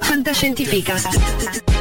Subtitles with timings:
[0.00, 1.77] Fantascientificast.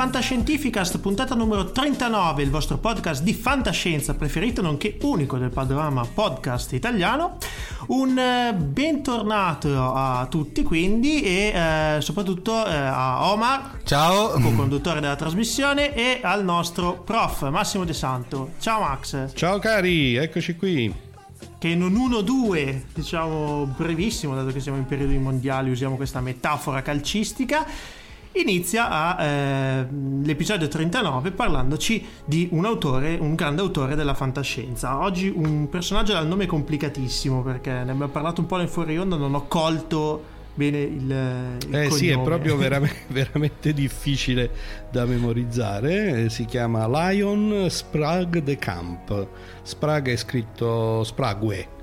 [0.00, 6.72] Fantascientificast, puntata numero 39, il vostro podcast di fantascienza preferito nonché unico del panorama podcast
[6.72, 7.36] italiano.
[7.88, 14.30] Un eh, bentornato a tutti quindi e eh, soprattutto eh, a Omar, Ciao.
[14.40, 18.52] co-conduttore della trasmissione, e al nostro prof Massimo De Santo.
[18.58, 20.94] Ciao Max, Ciao cari, eccoci qui.
[21.58, 26.80] che in un 1-2, diciamo brevissimo, dato che siamo in periodi mondiali, usiamo questa metafora
[26.80, 27.98] calcistica.
[28.32, 29.86] Inizia a, eh,
[30.22, 34.98] l'episodio 39 parlandoci di un autore, un grande autore della fantascienza.
[34.98, 39.16] Oggi un personaggio dal nome complicatissimo perché ne abbiamo parlato un po' nel fuori onda,
[39.16, 44.50] non ho colto bene il, il Eh sì, è proprio veramente, veramente difficile
[44.92, 46.24] da memorizzare.
[46.24, 49.26] Eh, Si chiama Lion Sprague de Camp.
[49.62, 51.78] Sprague è scritto Sprague.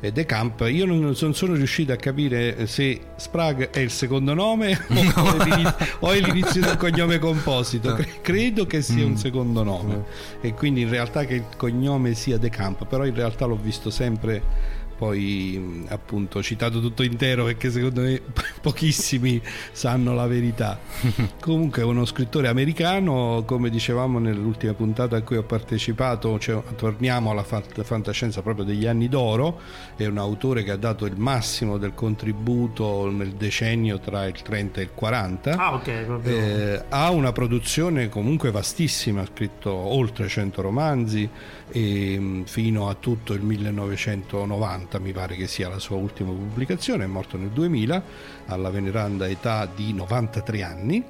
[0.00, 5.36] De Camp, io non sono riuscito a capire se Sprague è il secondo nome o,
[5.36, 7.92] è l'inizio, o è l'inizio del cognome composito.
[7.94, 10.04] Cre- credo che sia un secondo nome.
[10.40, 13.90] E quindi in realtà che il cognome sia De Camp, però in realtà l'ho visto
[13.90, 18.20] sempre poi appunto citato tutto intero perché secondo me
[18.60, 19.40] pochissimi
[19.72, 20.78] sanno la verità.
[21.40, 27.30] Comunque è uno scrittore americano, come dicevamo nell'ultima puntata a cui ho partecipato, cioè, torniamo
[27.30, 29.60] alla fant- fantascienza proprio degli anni d'oro,
[29.96, 34.80] è un autore che ha dato il massimo del contributo nel decennio tra il 30
[34.80, 35.56] e il 40.
[35.56, 36.36] Ah ok, proprio.
[36.36, 41.30] Eh, ha una produzione comunque vastissima, ha scritto oltre 100 romanzi
[41.70, 47.04] e, mh, fino a tutto il 1990 mi pare che sia la sua ultima pubblicazione,
[47.04, 48.02] è morto nel 2000
[48.46, 51.04] alla veneranda età di 93 anni.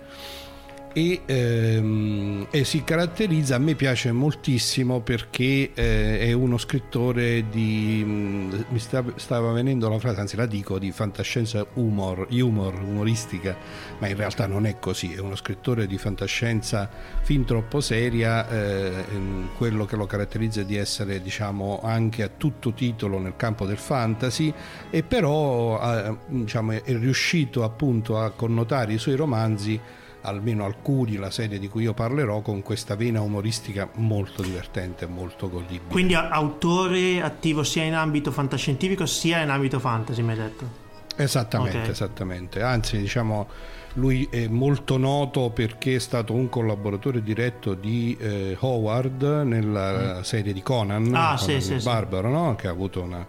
[0.93, 8.03] E, ehm, e si caratterizza, a me piace moltissimo perché eh, è uno scrittore di,
[8.05, 13.57] mh, mi sta- stava venendo la frase, anzi la dico, di fantascienza humor, humor, umoristica,
[14.01, 16.91] ma in realtà non è così, è uno scrittore di fantascienza
[17.23, 22.31] fin troppo seria, eh, ehm, quello che lo caratterizza è di essere diciamo anche a
[22.37, 24.53] tutto titolo nel campo del fantasy
[24.91, 29.81] e però eh, diciamo, è riuscito appunto a connotare i suoi romanzi
[30.23, 35.09] almeno alcuni, la serie di cui io parlerò, con questa vena umoristica molto divertente e
[35.09, 35.91] molto godibile.
[35.91, 40.89] Quindi autore attivo sia in ambito fantascientifico sia in ambito fantasy, mi hai detto.
[41.17, 41.89] Esattamente, Ok.
[41.89, 42.63] esattamente.
[42.63, 43.49] Anzi, diciamo,
[43.95, 50.53] lui è molto noto perché è stato un collaboratore diretto di eh, Howard nella serie
[50.53, 51.15] di Conan, Mm.
[51.15, 51.85] Ah, Conan sì, sì, sì.
[51.85, 52.55] Barbaro, no?
[52.55, 53.27] che ha avuto una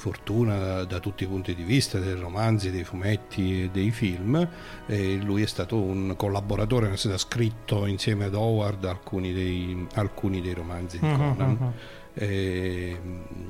[0.00, 4.48] fortuna da, tutti i punti di vista, dei romanzi, dei fumetti e dei film.
[4.86, 9.86] E lui è stato un collaboratore, nel senso ha scritto insieme ad Howard alcuni dei,
[9.94, 11.50] alcuni dei romanzi di Mhm, Conan.
[11.50, 11.72] mhm.
[12.12, 13.00] E,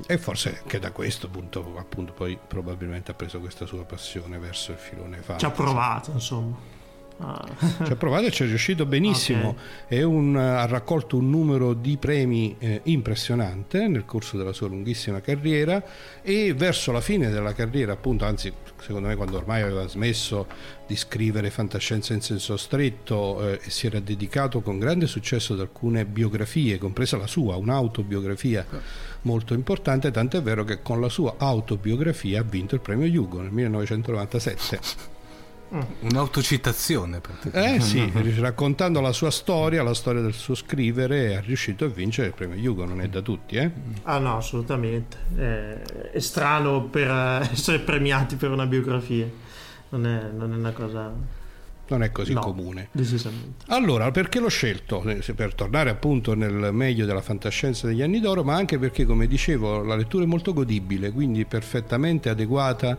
[0.05, 4.71] e forse anche da questo punto appunto poi probabilmente ha preso questa sua passione verso
[4.71, 5.39] il filone fantasy.
[5.39, 6.55] Ci ha provato, insomma.
[7.23, 7.45] Ah.
[7.85, 9.49] Ci ha provato e ci è riuscito benissimo.
[9.49, 9.55] Ok.
[9.87, 15.21] È un- ha raccolto un numero di premi eh, impressionante nel corso della sua lunghissima
[15.21, 15.83] carriera
[16.23, 18.51] e verso la fine della carriera, appunto, anzi,
[18.81, 20.47] secondo me quando ormai aveva smesso
[20.87, 25.59] di scrivere fantascienza in senso stretto eh, e si era dedicato con grande successo ad
[25.59, 28.65] alcune biografie, compresa la sua, un'autobiografia
[29.23, 33.41] molto importante, tanto è vero che con la sua autobiografia ha vinto il premio Hugo
[33.41, 35.19] nel 1997.
[36.01, 37.21] Un'autocitazione.
[37.51, 42.27] Eh sì, raccontando la sua storia, la storia del suo scrivere, è riuscito a vincere
[42.27, 43.71] il premio Hugo, non è da tutti, eh?
[44.03, 45.17] Ah no, assolutamente.
[45.33, 49.29] È, è strano per eh, essere premiati per una biografia.
[49.89, 51.39] Non è, non è una cosa
[51.91, 52.87] non è così no, comune.
[52.91, 53.65] Decisamente.
[53.67, 55.03] Allora, perché l'ho scelto?
[55.03, 59.27] Eh, per tornare appunto nel meglio della fantascienza degli anni d'oro, ma anche perché, come
[59.27, 62.97] dicevo, la lettura è molto godibile, quindi perfettamente adeguata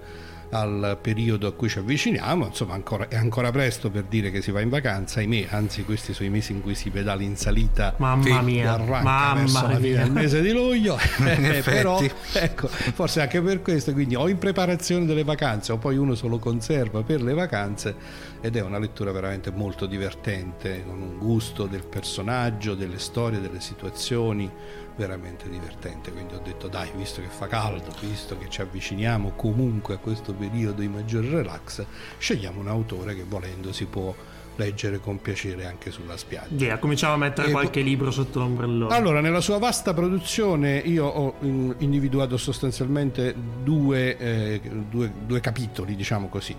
[0.52, 4.50] al periodo a cui ci avviciniamo, insomma ancora, è ancora presto per dire che si
[4.50, 7.94] va in vacanza, ahimè, anzi questi sono i mesi in cui si pedala in salita
[7.96, 12.00] mamma mia, arranca verso la fine del mese di luglio, eh, però
[12.34, 16.28] ecco, forse anche per questo, quindi o in preparazione delle vacanze o poi uno se
[16.28, 21.66] lo conserva per le vacanze ed è una lettura veramente molto divertente, con un gusto
[21.66, 24.50] del personaggio, delle storie, delle situazioni
[24.96, 26.10] veramente divertente.
[26.10, 30.34] Quindi ho detto dai, visto che fa caldo, visto che ci avviciniamo comunque a questo
[30.34, 31.86] periodo di maggior relax,
[32.18, 34.12] scegliamo un autore che volendo si può
[34.56, 36.54] leggere con piacere anche sulla spiaggia.
[36.54, 38.94] Yeah, cominciamo a mettere e qualche po- libro sotto l'ombrellone.
[38.94, 46.28] Allora, nella sua vasta produzione io ho individuato sostanzialmente due, eh, due, due capitoli, diciamo
[46.28, 46.54] così.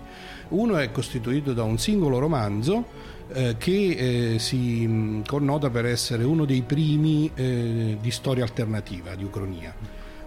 [0.48, 6.44] Uno è costituito da un singolo romanzo eh, che eh, si connota per essere uno
[6.44, 9.74] dei primi eh, di storia alternativa, di Ucronia,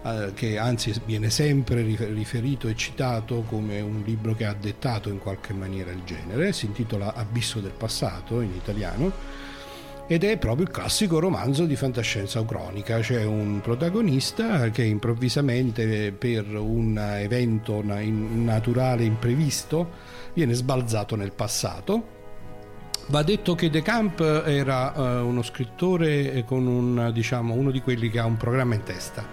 [0.02, 5.18] eh, che anzi viene sempre riferito e citato come un libro che ha dettato in
[5.18, 9.12] qualche maniera il genere, si intitola Abisso del passato in italiano
[10.10, 16.46] ed è proprio il classico romanzo di fantascienza ucronica, c'è un protagonista che improvvisamente per
[16.56, 19.90] un evento naturale imprevisto
[20.32, 22.16] viene sbalzato nel passato.
[23.08, 28.08] Va detto che De Camp era uh, uno scrittore con un, diciamo, uno di quelli
[28.08, 29.26] che ha un programma in testa,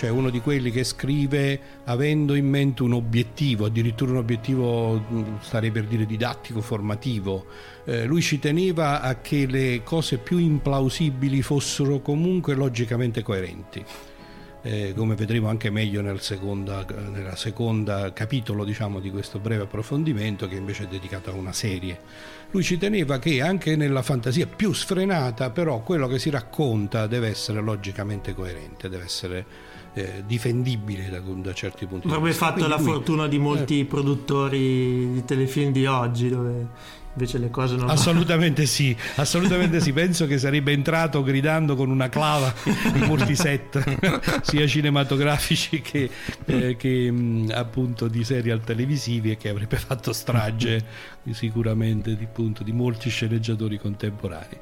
[0.00, 5.22] cioè uno di quelli che scrive avendo in mente un obiettivo, addirittura un obiettivo, mm,
[5.42, 7.44] starei per dire didattico, formativo.
[7.84, 13.84] Eh, lui ci teneva a che le cose più implausibili fossero comunque logicamente coerenti
[14.62, 20.48] eh, come vedremo anche meglio nel seconda, nella seconda capitolo diciamo, di questo breve approfondimento
[20.48, 21.98] che invece è dedicato a una serie.
[22.50, 27.28] Lui ci teneva che anche nella fantasia più sfrenata però quello che si racconta deve
[27.28, 29.46] essere logicamente coerente, deve essere
[29.94, 32.16] eh, difendibile da, da, certi punti di vista.
[32.16, 37.38] Avrebbe fatto la lui, fortuna di molti eh, produttori di telefilm di oggi dove invece
[37.38, 39.92] le cose non assolutamente sì assolutamente sì.
[40.00, 42.54] Penso che sarebbe entrato gridando con una clava
[42.94, 43.82] in molti set
[44.42, 46.08] sia cinematografici che,
[46.44, 50.84] eh, che mh, appunto di serial televisivi e che avrebbe fatto strage
[51.32, 54.58] sicuramente di, appunto, di molti sceneggiatori contemporanei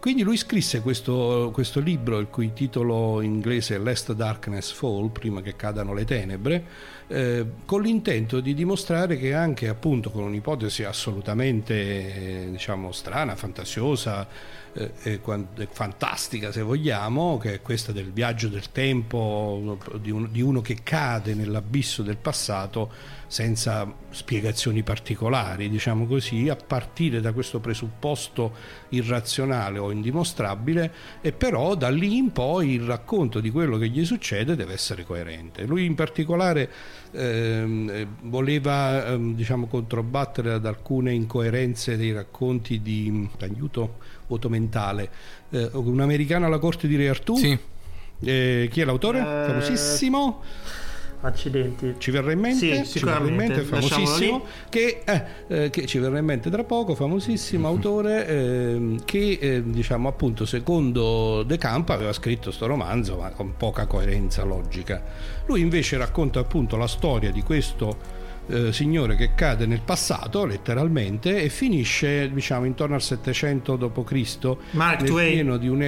[0.00, 5.40] quindi lui scrisse questo, questo, libro, il cui titolo inglese è Lest Darkness Fall, prima
[5.40, 6.64] che cadano le tenebre,
[7.08, 14.28] eh, con l'intento di dimostrare che anche appunto con un'ipotesi assolutamente eh, diciamo strana, fantasiosa,
[15.02, 15.20] eh,
[15.70, 20.78] fantastica se vogliamo, che è questa del viaggio del tempo di, un, di uno che
[20.82, 28.54] cade nell'abisso del passato senza spiegazioni particolari, diciamo così, a partire da questo presupposto
[28.90, 34.04] irrazionale o indimostrabile e però da lì in poi il racconto di quello che gli
[34.04, 35.64] succede deve essere coerente.
[35.64, 36.70] Lui in particolare
[37.12, 43.96] ehm, voleva ehm, diciamo, controbattere ad alcune incoerenze dei racconti di aiuto
[44.26, 45.10] voto mentale.
[45.50, 47.36] Eh, un americano alla corte di Re Artù?
[47.36, 47.58] Sì.
[48.20, 49.20] Eh, chi è l'autore?
[49.20, 49.46] Eh...
[49.46, 50.42] Famosissimo.
[51.20, 51.96] Accidenti.
[51.98, 52.84] Ci verrà in mente?
[52.84, 54.44] Sì, ci verrà in mente, famosissimo.
[54.68, 59.62] Che, eh, eh, che, ci verrà in mente tra poco, famosissimo autore ehm, che eh,
[59.64, 65.02] diciamo appunto secondo De Camp aveva scritto questo romanzo ma con poca coerenza logica.
[65.46, 67.96] Lui invece racconta appunto la storia di questo
[68.48, 74.56] eh, signore che cade nel passato letteralmente e finisce diciamo intorno al 700 d.C.
[74.70, 75.32] Mark nel Twain.
[75.32, 75.82] pieno di un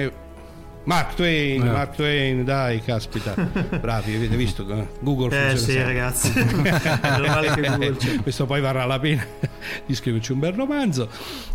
[0.83, 1.71] Mark Twain, no.
[1.73, 3.35] Mark Twain, dai, caspita,
[3.79, 4.65] bravi, avete visto
[4.99, 5.51] Google.
[5.51, 5.83] Eh sì, sempre.
[5.83, 9.23] ragazzi, Google Questo poi varrà la pena
[9.85, 11.07] di scriverci un bel romanzo.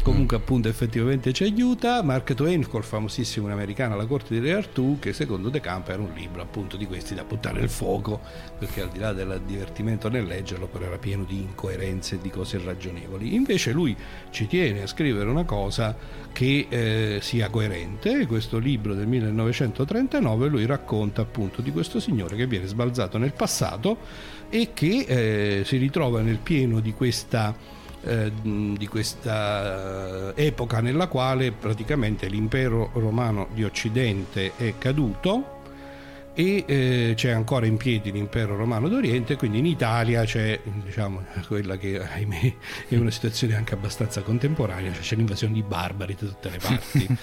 [0.02, 2.02] Comunque, appunto, effettivamente ci aiuta.
[2.02, 6.00] Mark Twain, col famosissimo americano La corte di Re Artù, che secondo De Camp era
[6.00, 8.20] un libro appunto di questi da buttare nel fuoco,
[8.56, 12.30] perché al di là del divertimento nel leggerlo, però era pieno di incoerenze e di
[12.30, 13.34] cose irragionevoli.
[13.34, 13.96] Invece lui
[14.30, 15.96] ci tiene a scrivere una cosa
[16.32, 18.26] che eh, sia coerente.
[18.26, 23.98] Questo libro del 1939 lui racconta appunto di questo signore che viene sbalzato nel passato
[24.48, 27.54] e che eh, si ritrova nel pieno di questa,
[28.02, 35.54] eh, di questa eh, epoca nella quale praticamente l'impero romano di Occidente è caduto
[36.38, 41.78] e eh, c'è ancora in piedi l'impero romano d'Oriente, quindi in Italia c'è diciamo, quella
[41.78, 42.54] che ahimè
[42.88, 47.18] è una situazione anche abbastanza contemporanea, cioè c'è l'invasione di barbari da tutte le parti.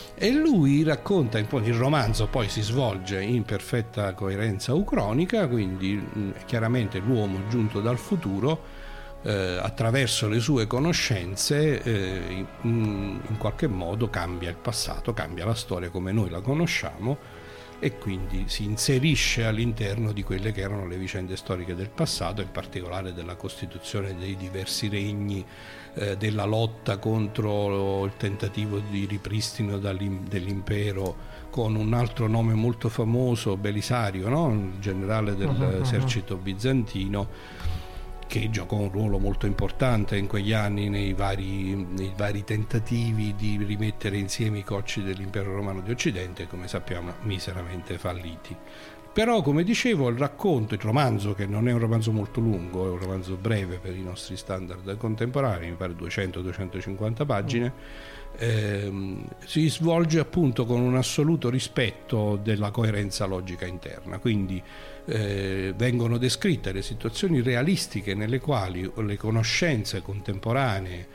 [0.16, 6.98] e lui racconta, il romanzo poi si svolge in perfetta coerenza ucronica, quindi mh, chiaramente
[6.98, 8.82] l'uomo giunto dal futuro
[9.22, 15.54] eh, attraverso le sue conoscenze eh, in, in qualche modo cambia il passato, cambia la
[15.54, 17.18] storia come noi la conosciamo
[17.80, 22.50] e quindi si inserisce all'interno di quelle che erano le vicende storiche del passato, in
[22.50, 25.44] particolare della costituzione dei diversi regni,
[25.94, 33.56] eh, della lotta contro il tentativo di ripristino dell'impero con un altro nome molto famoso,
[33.56, 34.52] Belisario, no?
[34.52, 37.28] il generale dell'esercito bizantino
[38.26, 43.62] che giocò un ruolo molto importante in quegli anni nei vari, nei vari, tentativi di
[43.64, 48.56] rimettere insieme i cocci dell'impero romano di Occidente, come sappiamo miseramente falliti.
[49.14, 52.90] Però, come dicevo, il racconto, il romanzo, che non è un romanzo molto lungo, è
[52.90, 57.72] un romanzo breve per i nostri standard contemporanei, mi pare 200-250 pagine,
[58.36, 64.18] ehm, si svolge appunto con un assoluto rispetto della coerenza logica interna.
[64.18, 64.60] Quindi
[65.04, 71.06] eh, vengono descritte le situazioni realistiche nelle quali le conoscenze contemporanee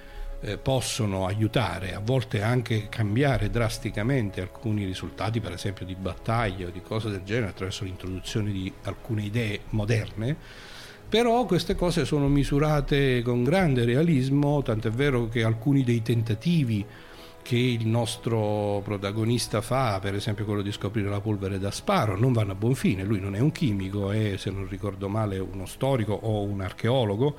[0.42, 6.70] eh, possono aiutare, a volte anche cambiare drasticamente alcuni risultati, per esempio di battaglie o
[6.70, 10.36] di cose del genere, attraverso l'introduzione di alcune idee moderne.
[11.10, 16.86] Però queste cose sono misurate con grande realismo, tant'è vero che alcuni dei tentativi
[17.42, 22.32] che il nostro protagonista fa, per esempio quello di scoprire la polvere da sparo, non
[22.32, 23.04] vanno a buon fine.
[23.04, 27.36] Lui non è un chimico, è, se non ricordo male, uno storico o un archeologo,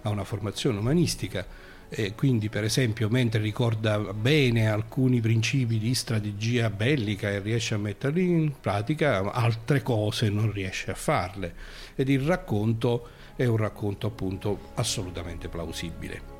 [0.00, 1.44] ha una formazione umanistica.
[1.92, 7.78] E quindi, per esempio, mentre ricorda bene alcuni principi di strategia bellica e riesce a
[7.78, 11.52] metterli in pratica, altre cose non riesce a farle.
[11.96, 16.38] Ed il racconto è un racconto appunto assolutamente plausibile.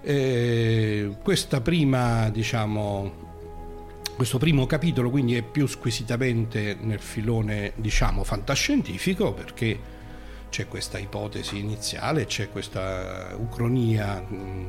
[0.00, 1.14] Eh,
[1.62, 3.26] prima, diciamo,
[4.16, 9.78] questo primo capitolo quindi è più squisitamente nel filone, diciamo, fantascientifico perché
[10.50, 14.24] c'è questa ipotesi iniziale, c'è questa ucronia,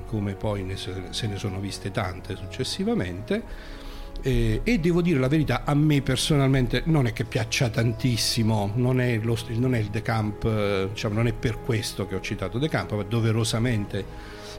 [0.05, 3.77] come poi ne se ne sono viste tante successivamente.
[4.21, 8.99] Eh, e devo dire la verità, a me personalmente non è che piaccia tantissimo, non
[8.99, 12.21] è, lo, non è il The Camp, eh, diciamo, non è per questo che ho
[12.21, 14.03] citato The Camp, ma doverosamente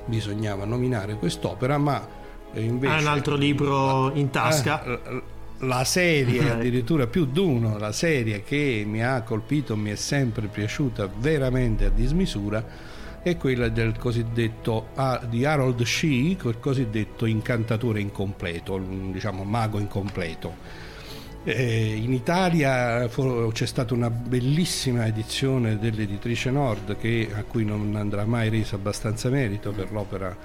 [0.07, 2.07] bisognava nominare quest'opera, ma
[2.55, 2.95] invece...
[2.95, 4.83] Ha un altro libro in tasca?
[4.83, 5.23] Eh,
[5.61, 10.47] la serie, addirittura più di uno, la serie che mi ha colpito, mi è sempre
[10.47, 12.65] piaciuta veramente a dismisura,
[13.23, 14.89] è quella del cosiddetto
[15.29, 18.79] di Harold Shee, il cosiddetto incantatore incompleto,
[19.11, 20.89] diciamo mago incompleto.
[21.43, 28.25] Eh, in Italia c'è stata una bellissima edizione dell'editrice Nord che, a cui non andrà
[28.25, 30.37] mai reso abbastanza merito per l'opera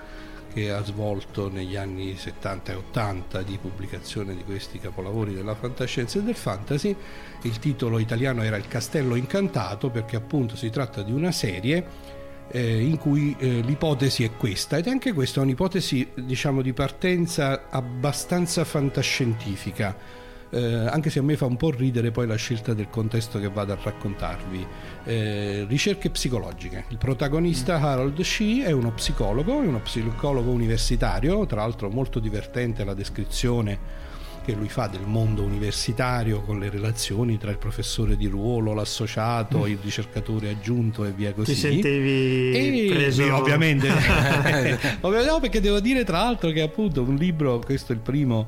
[0.55, 6.17] che ha svolto negli anni 70 e 80 di pubblicazione di questi capolavori della fantascienza
[6.17, 6.95] e del fantasy.
[7.41, 11.85] Il titolo italiano era Il castello incantato perché appunto si tratta di una serie
[12.51, 17.67] eh, in cui eh, l'ipotesi è questa ed anche questa è un'ipotesi diciamo di partenza
[17.69, 22.89] abbastanza fantascientifica eh, anche se a me fa un po' ridere poi la scelta del
[22.89, 24.65] contesto che vado a raccontarvi.
[25.05, 26.85] Eh, ricerche psicologiche.
[26.89, 27.83] Il protagonista mm.
[27.83, 34.03] Harold Shee è uno psicologo, è uno psicologo universitario, tra l'altro molto divertente la descrizione
[34.45, 39.61] che lui fa del mondo universitario con le relazioni tra il professore di ruolo, l'associato,
[39.61, 39.67] mm.
[39.67, 41.53] il ricercatore aggiunto e via così.
[41.53, 43.23] Ti sentevi e, preso?
[43.23, 43.87] Sì, ovviamente.
[45.01, 48.47] no, perché devo dire tra l'altro che appunto un libro, questo è il primo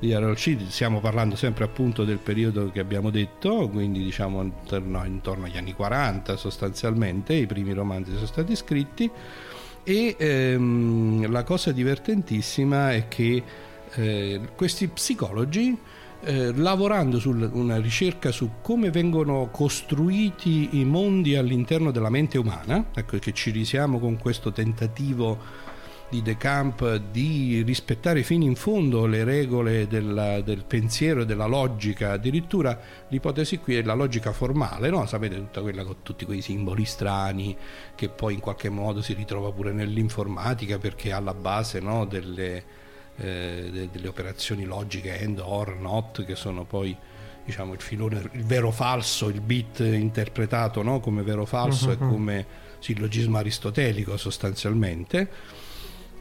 [0.00, 5.04] di Harold Shee, stiamo parlando sempre appunto del periodo che abbiamo detto, quindi diciamo intorno,
[5.06, 9.08] intorno agli anni 40 sostanzialmente, i primi romanzi sono stati scritti
[9.84, 13.42] e ehm, la cosa divertentissima è che
[13.94, 15.76] eh, questi psicologi
[16.22, 22.86] eh, lavorando su una ricerca su come vengono costruiti i mondi all'interno della mente umana,
[22.94, 25.64] ecco che ci risiamo con questo tentativo
[26.08, 31.46] di De Camp di rispettare fino in fondo le regole della, del pensiero e della
[31.46, 32.78] logica, addirittura
[33.08, 35.04] l'ipotesi qui è la logica formale, no?
[35.06, 37.56] sapete tutta quella con tutti quei simboli strani
[37.94, 42.04] che poi in qualche modo si ritrova pure nell'informatica perché alla base no?
[42.04, 42.84] delle
[43.18, 46.96] eh, delle operazioni logiche end, or, not, che sono poi
[47.44, 51.00] diciamo, il filone, il vero falso, il bit interpretato no?
[51.00, 51.92] come vero falso uh-huh.
[51.92, 52.46] e come
[52.78, 55.28] sillogismo aristotelico sostanzialmente.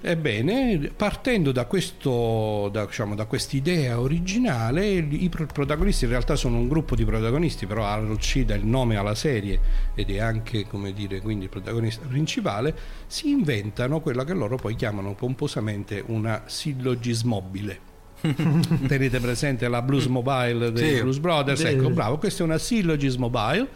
[0.02, 6.68] Ebbene, partendo da, questo, da, diciamo, da quest'idea originale, i protagonisti in realtà sono un
[6.68, 9.60] gruppo di protagonisti, però Harold Shee dà il nome alla serie
[9.96, 12.76] ed è anche, come dire, quindi il protagonista principale,
[13.08, 17.94] si inventano quella che loro poi chiamano pomposamente una sillogismobile.
[18.88, 21.02] Tenete presente la Blues Mobile dei sì.
[21.02, 21.62] Blues Brothers?
[21.62, 23.68] Ecco, bravo, questa è una sillogismobile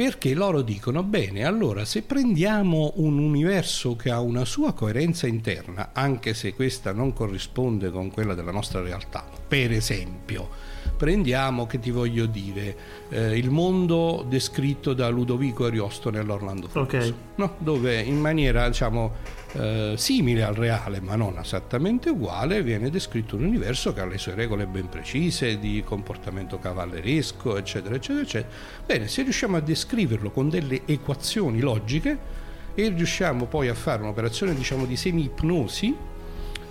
[0.00, 5.90] perché loro dicono bene allora se prendiamo un universo che ha una sua coerenza interna
[5.92, 10.48] anche se questa non corrisponde con quella della nostra realtà per esempio
[10.96, 12.76] prendiamo che ti voglio dire
[13.10, 17.14] eh, il mondo descritto da Ludovico Ariosto nell'Orlando Furioso okay.
[17.34, 17.56] no?
[17.58, 19.12] dove in maniera diciamo
[19.52, 24.18] eh, simile al reale ma non esattamente uguale viene descritto un universo che ha le
[24.18, 28.54] sue regole ben precise di comportamento cavalleresco eccetera eccetera eccetera.
[28.86, 32.38] Bene se riusciamo a descriverlo con delle equazioni logiche
[32.74, 35.96] e riusciamo poi a fare un'operazione diciamo di semi-ipnosi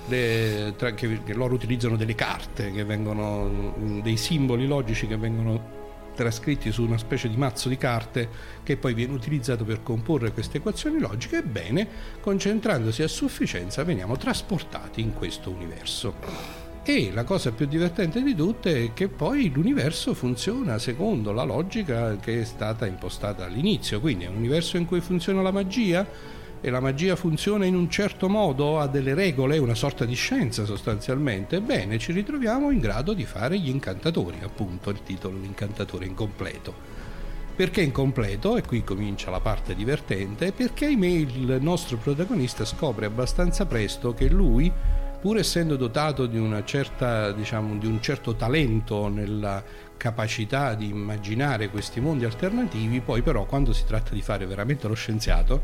[0.08, 5.78] le, tra, che, che, loro utilizzano delle carte, che vengono, dei simboli logici che vengono
[6.20, 8.28] trascritti su una specie di mazzo di carte
[8.62, 11.88] che poi viene utilizzato per comporre queste equazioni logiche, ebbene,
[12.20, 16.68] concentrandosi a sufficienza veniamo trasportati in questo universo.
[16.84, 22.18] E la cosa più divertente di tutte è che poi l'universo funziona secondo la logica
[22.18, 26.06] che è stata impostata all'inizio, quindi è un universo in cui funziona la magia,
[26.62, 30.66] e la magia funziona in un certo modo, ha delle regole, una sorta di scienza
[30.66, 36.98] sostanzialmente, bene, ci ritroviamo in grado di fare gli incantatori, appunto il titolo L'incantatore incompleto.
[37.56, 38.58] Perché incompleto?
[38.58, 44.72] E qui comincia la parte divertente, perché il nostro protagonista scopre abbastanza presto che lui,
[45.20, 49.62] pur essendo dotato di, certa, diciamo, di un certo talento nella
[49.98, 54.94] capacità di immaginare questi mondi alternativi, poi però quando si tratta di fare veramente lo
[54.94, 55.62] scienziato,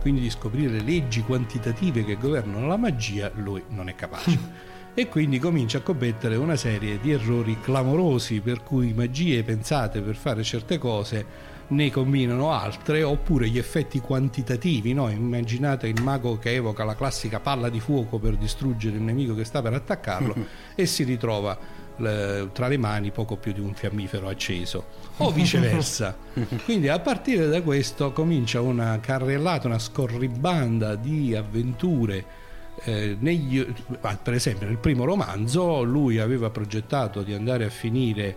[0.00, 4.66] quindi di scoprire le leggi quantitative che governano la magia, lui non è capace.
[4.98, 10.16] e quindi comincia a commettere una serie di errori clamorosi per cui magie pensate per
[10.16, 15.08] fare certe cose ne combinano altre oppure gli effetti quantitativi no?
[15.10, 19.44] immaginate il mago che evoca la classica palla di fuoco per distruggere il nemico che
[19.44, 20.34] sta per attaccarlo
[20.74, 21.56] e si ritrova
[21.98, 24.84] tra le mani poco più di un fiammifero acceso
[25.18, 26.16] o viceversa.
[26.64, 32.46] Quindi a partire da questo comincia una carrellata, una scorribanda di avventure.
[32.84, 33.66] Eh, negli,
[34.22, 38.36] per esempio nel primo romanzo lui aveva progettato di andare a finire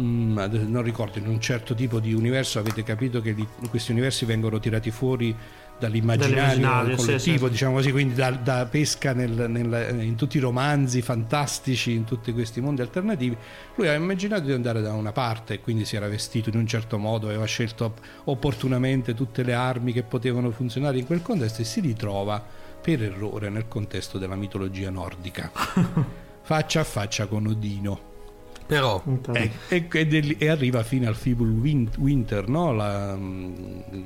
[0.00, 4.24] mm, non ricordo in un certo tipo di universo avete capito che di, questi universi
[4.24, 5.32] vengono tirati fuori
[5.78, 11.02] dall'immaginario collettivo, sì, diciamo così, quindi da, da pesca nel, nel, in tutti i romanzi
[11.02, 13.36] fantastici, in tutti questi mondi alternativi.
[13.74, 16.66] Lui aveva immaginato di andare da una parte e quindi si era vestito in un
[16.66, 21.64] certo modo, aveva scelto opportunamente tutte le armi che potevano funzionare in quel contesto e
[21.64, 22.42] si ritrova
[22.80, 25.50] per errore nel contesto della mitologia nordica,
[26.42, 28.14] faccia a faccia con Odino
[28.66, 29.02] però
[29.32, 32.72] e, e, e, arriva fino al Fibul Winter, no?
[32.72, 33.54] La, mm,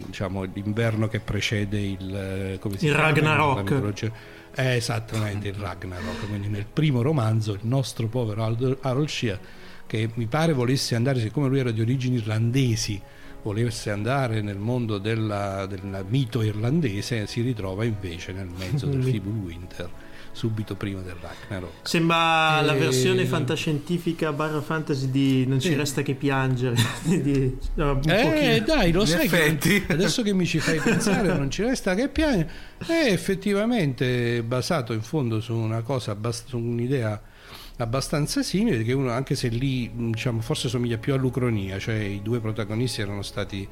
[0.06, 4.12] diciamo, l'inverno che precede il, come si il Ragnarok.
[4.54, 6.28] Eh, esattamente il Ragnarok.
[6.28, 9.38] Quindi nel primo romanzo il nostro povero Harold Shea,
[9.86, 13.00] che mi pare volesse andare, siccome lui era di origini irlandesi,
[13.42, 19.36] volesse andare nel mondo della, del mito irlandese, si ritrova invece nel mezzo del Fibul
[19.36, 19.90] Winter
[20.32, 21.72] subito prima del Ragnarok.
[21.82, 22.64] Sembra e...
[22.64, 26.76] la versione fantascientifica barra fantasy di Non ci resta che piangere.
[27.02, 31.62] di, no, eh, dai, lo sai che adesso che mi ci fai pensare non ci
[31.62, 32.50] resta che piangere.
[32.78, 36.16] È effettivamente basato in fondo su una cosa,
[36.46, 37.20] su un'idea
[37.76, 42.40] abbastanza simile, che uno, anche se lì diciamo, forse somiglia più all'Ucronia, cioè i due
[42.40, 43.66] protagonisti erano stati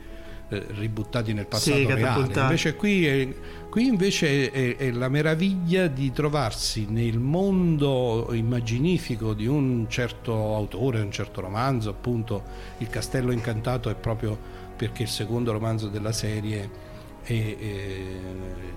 [0.50, 2.40] eh, ributtati nel passato sì, reale.
[2.40, 3.34] Invece qui, è,
[3.68, 11.00] qui invece è, è, la meraviglia di trovarsi nel mondo immaginifico di un certo autore,
[11.00, 12.42] un certo romanzo, appunto
[12.78, 14.38] Il Castello Incantato è proprio
[14.74, 16.86] perché il secondo romanzo della serie
[17.28, 17.96] è, è,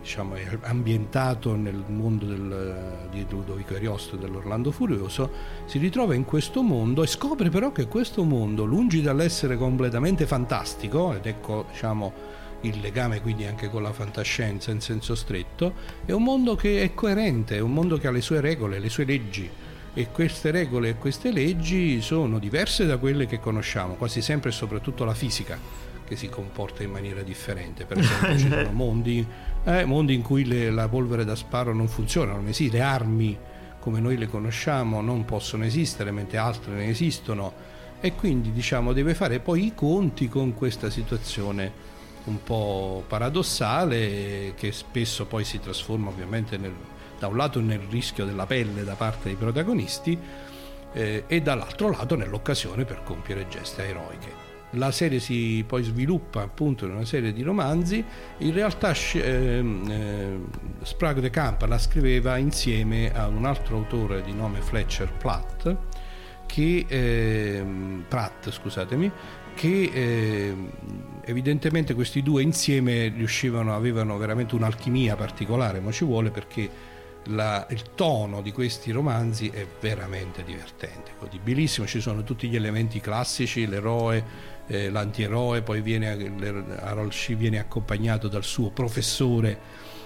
[0.02, 5.32] diciamo, è ambientato nel mondo del, di Ludovico Ariosto dell'Orlando Furioso,
[5.66, 11.14] si ritrova in questo mondo e scopre però che questo mondo, lungi dall'essere completamente fantastico,
[11.14, 15.74] ed ecco diciamo, il legame quindi anche con la fantascienza in senso stretto,
[16.06, 18.90] è un mondo che è coerente, è un mondo che ha le sue regole, le
[18.90, 19.50] sue leggi
[19.94, 24.54] e queste regole e queste leggi sono diverse da quelle che conosciamo, quasi sempre e
[24.54, 25.81] soprattutto la fisica
[26.12, 27.86] che si comporta in maniera differente.
[27.86, 29.26] Per esempio, ci sono mondi,
[29.64, 33.38] eh, mondi in cui le, la polvere da sparo non funziona, non esiste, le armi
[33.80, 37.54] come noi le conosciamo non possono esistere, mentre altre ne esistono.
[38.02, 41.90] E quindi diciamo deve fare poi i conti con questa situazione
[42.26, 46.74] un po' paradossale che spesso poi si trasforma ovviamente nel
[47.18, 50.18] da un lato nel rischio della pelle da parte dei protagonisti
[50.94, 54.51] eh, e dall'altro lato nell'occasione per compiere geste eroiche.
[54.76, 58.04] La serie si poi sviluppa appunto in una serie di romanzi,
[58.38, 60.40] in realtà eh, eh,
[60.82, 65.76] Sprague de Camp la scriveva insieme a un altro autore di nome Fletcher Platt,
[66.46, 67.66] che, eh,
[68.08, 69.12] Pratt, scusatemi,
[69.54, 70.56] che eh,
[71.26, 76.70] evidentemente questi due insieme riuscivano, avevano veramente un'alchimia particolare, ma ci vuole perché
[77.26, 83.00] la, il tono di questi romanzi è veramente divertente, godibilissimo, ci sono tutti gli elementi
[83.00, 84.24] classici, l'eroe,
[84.72, 86.10] eh, l'antieroe, poi viene,
[86.80, 89.60] Harold Shee viene accompagnato dal suo professore,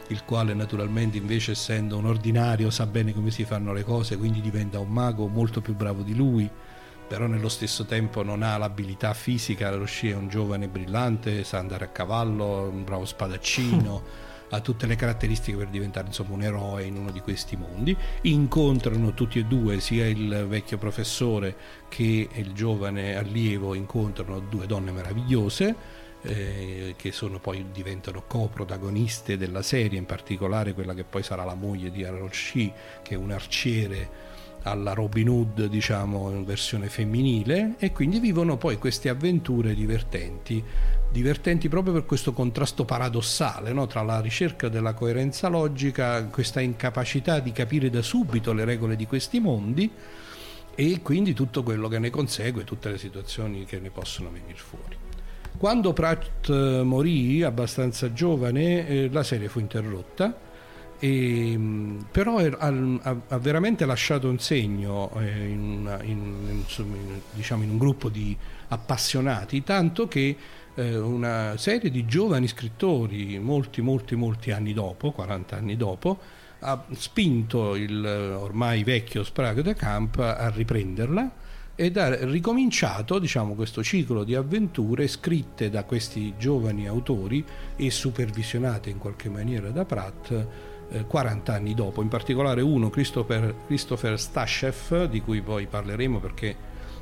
[0.07, 4.41] il quale naturalmente invece essendo un ordinario sa bene come si fanno le cose, quindi
[4.41, 6.49] diventa un mago molto più bravo di lui,
[7.07, 11.85] però nello stesso tempo non ha l'abilità fisica, Shee è un giovane brillante, sa andare
[11.85, 14.23] a cavallo, un bravo spadaccino.
[14.49, 17.95] ha tutte le caratteristiche per diventare insomma, un eroe in uno di questi mondi.
[18.21, 21.55] Incontrano tutti e due, sia il vecchio professore
[21.89, 26.03] che il giovane allievo, incontrano due donne meravigliose.
[26.27, 31.53] Eh, che sono poi diventano coprotagoniste della serie, in particolare quella che poi sarà la
[31.53, 34.09] moglie di Harold Shee, che è un arciere
[34.63, 40.63] alla Robin Hood, diciamo, in versione femminile, e quindi vivono poi queste avventure divertenti
[41.11, 43.87] divertenti proprio per questo contrasto paradossale no?
[43.87, 49.05] tra la ricerca della coerenza logica, questa incapacità di capire da subito le regole di
[49.05, 49.89] questi mondi
[50.75, 54.97] e quindi tutto quello che ne consegue, tutte le situazioni che ne possono venire fuori.
[55.57, 60.37] Quando Pratt eh, morì, abbastanza giovane, eh, la serie fu interrotta,
[60.99, 62.73] e, mm, però ha,
[63.27, 68.35] ha, veramente lasciato un segno eh, in, in, in, diciamo in un gruppo di
[68.67, 70.35] appassionati, tanto che
[70.75, 76.19] eh, una serie di giovani scrittori, molti, molti, molti anni dopo, 40 anni dopo,
[76.59, 81.43] ha spinto il ormai vecchio Sprague de Camp a riprenderla
[81.75, 87.43] ed ha ricominciato diciamo, questo ciclo di avventure scritte da questi giovani autori
[87.75, 90.47] e supervisionate in qualche maniera da Pratt
[90.89, 96.55] eh, 40 anni dopo, in particolare uno, Christopher, Christopher Stasheff, di cui poi parleremo perché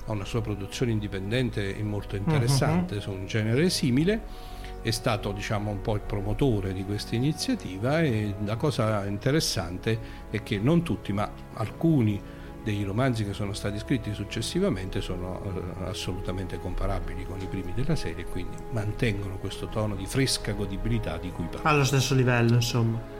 [0.05, 3.01] ha una sua produzione indipendente e molto interessante uh-huh.
[3.01, 8.35] su un genere simile è stato diciamo un po' il promotore di questa iniziativa e
[8.43, 9.97] la cosa interessante
[10.29, 12.21] è che non tutti ma alcuni
[12.63, 17.95] dei romanzi che sono stati scritti successivamente sono uh, assolutamente comparabili con i primi della
[17.95, 21.67] serie quindi mantengono questo tono di fresca godibilità di cui parlo.
[21.67, 23.12] Allo stesso livello insomma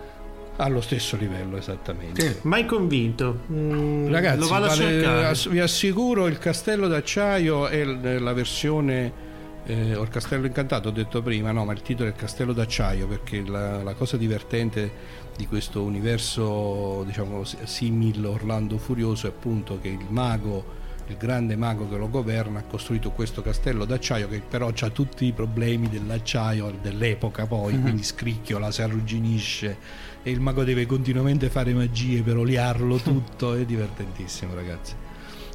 [0.57, 5.49] allo stesso livello esattamente sì, mai convinto mm, ragazzi lo vado vale, a cercare.
[5.49, 9.31] vi assicuro il castello d'acciaio è la versione
[9.65, 12.53] eh, o il castello incantato ho detto prima no ma il titolo è il castello
[12.53, 19.79] d'acciaio perché la, la cosa divertente di questo universo diciamo simile Orlando Furioso è appunto
[19.81, 24.41] che il mago il grande mago che lo governa ha costruito questo castello d'acciaio che
[24.47, 27.81] però ha tutti i problemi dell'acciaio dell'epoca poi, mm-hmm.
[27.81, 29.77] quindi scricchiola, si arrugginisce
[30.23, 34.95] e il mago deve continuamente fare magie per oliarlo tutto, è divertentissimo ragazzi.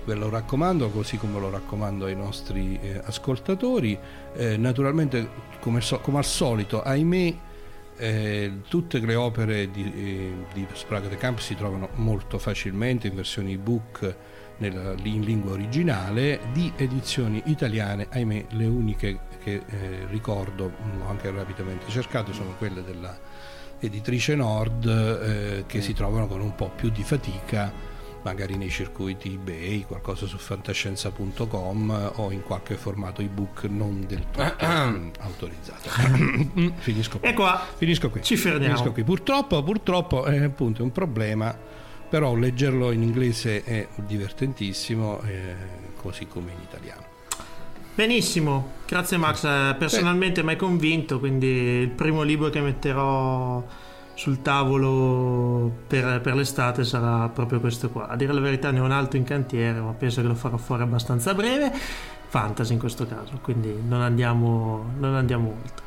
[0.05, 3.99] Ve lo raccomando, così come lo raccomando ai nostri eh, ascoltatori.
[4.35, 5.29] Eh, naturalmente,
[5.61, 7.35] come, so, come, al solito, ahimè,
[7.97, 13.15] eh, tutte le opere di, eh, di Sprague de Camp si trovano molto facilmente in
[13.15, 14.17] versioni ebook
[14.59, 20.73] nella, in lingua originale di edizioni italiane, ahimè le uniche che eh, ricordo,
[21.05, 23.19] ho anche rapidamente cercato, sono quelle della
[23.81, 27.89] editrice Nord eh, che si trovano con un po' più di fatica
[28.23, 34.43] magari nei circuiti eBay, qualcosa su fantascienza.com o in qualche formato ebook non del tutto
[35.21, 35.89] autorizzato.
[36.77, 37.29] Finisco qui.
[37.29, 38.23] E qua Finisco qui.
[38.23, 38.75] Ci fermiamo.
[38.75, 39.05] Finisco qui.
[39.05, 41.57] Purtroppo, purtroppo è appunto un problema,
[42.09, 45.55] però leggerlo in inglese è divertentissimo, eh,
[45.97, 47.17] così come in italiano.
[47.99, 49.43] Benissimo, grazie Max.
[49.43, 53.61] Eh, personalmente mi hai convinto, quindi il primo libro che metterò
[54.15, 58.07] sul tavolo per, per, l'estate sarà proprio questo qua.
[58.07, 60.57] A dire la verità ne ho un altro in cantiere, ma penso che lo farò
[60.59, 61.73] fuori abbastanza breve.
[62.29, 65.85] Fantasy in questo caso, quindi non andiamo, non andiamo oltre.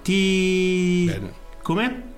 [0.00, 1.04] Ti...
[1.04, 1.32] Bene.
[1.60, 2.13] Come?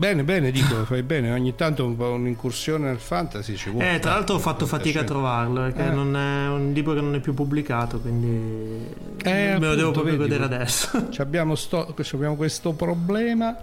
[0.00, 1.30] Bene, bene, dico, fai bene.
[1.30, 3.96] Ogni tanto un un'incursione nel fantasy ci vuole.
[3.96, 5.90] Eh, tra l'altro ho fatto fatica a trovarlo, perché eh.
[5.90, 8.86] non è un libro che non è più pubblicato, quindi
[9.22, 11.06] eh, me lo devo proprio vedi, vedere adesso.
[11.18, 13.54] Abbiamo, sto, abbiamo questo problema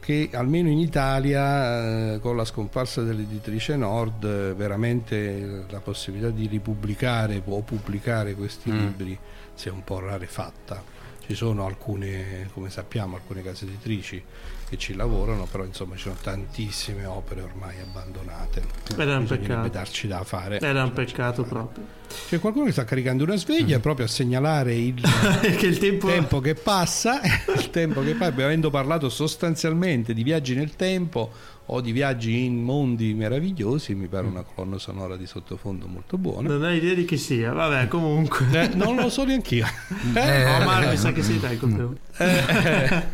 [0.00, 6.48] che almeno in Italia eh, con la scomparsa dell'editrice Nord eh, veramente la possibilità di
[6.48, 8.78] ripubblicare o pubblicare questi mm.
[8.78, 9.16] libri
[9.54, 10.96] si è un po' rarefatta
[11.28, 14.24] ci sono alcune, come sappiamo, alcune case editrici
[14.68, 18.62] che ci lavorano, però insomma ci sono tantissime opere ormai abbandonate.
[18.96, 19.68] Era un peccato.
[19.68, 20.60] darci da fare.
[20.60, 21.96] Era un peccato proprio.
[22.28, 25.00] C'è qualcuno che sta caricando una sveglia proprio a segnalare il
[25.56, 26.06] che il tempo...
[26.06, 27.20] tempo che passa,
[27.54, 31.30] il tempo che passa, avendo parlato sostanzialmente di viaggi nel tempo
[31.70, 36.48] o di viaggi in mondi meravigliosi, mi pare una colonna sonora di sottofondo molto buona.
[36.48, 38.46] Non hai idea di chi sia, vabbè, comunque.
[38.52, 39.66] Eh, non lo so neanche io.
[40.18, 41.98] Eh, Omar, mi sa che sei te il colpevole.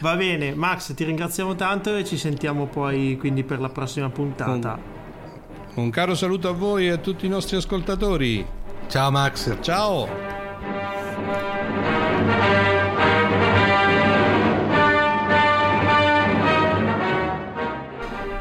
[0.00, 4.78] Va bene, Max, ti ringraziamo tanto e ci sentiamo poi quindi per la prossima puntata.
[5.74, 8.44] Un caro saluto a voi e a tutti i nostri ascoltatori.
[8.88, 9.56] Ciao Max.
[9.60, 10.08] Ciao!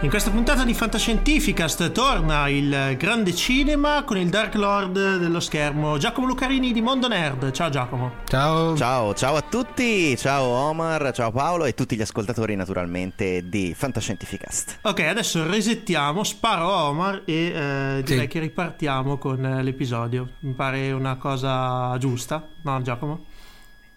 [0.02, 5.98] In questa puntata di Fantascientificast torna il grande cinema con il Dark Lord dello schermo,
[5.98, 7.50] Giacomo Lucarini di Mondo Nerd.
[7.52, 8.12] Ciao Giacomo.
[8.26, 8.76] Ciao.
[8.78, 14.80] Ciao, ciao a tutti, ciao Omar, ciao Paolo e tutti gli ascoltatori naturalmente di Fantascientificast.
[14.84, 18.28] Ok, adesso resettiamo, sparo a Omar e eh, direi Sì.
[18.28, 20.34] che ripartiamo con eh, l'episodio.
[20.42, 23.26] Mi pare una cosa giusta, no Giacomo?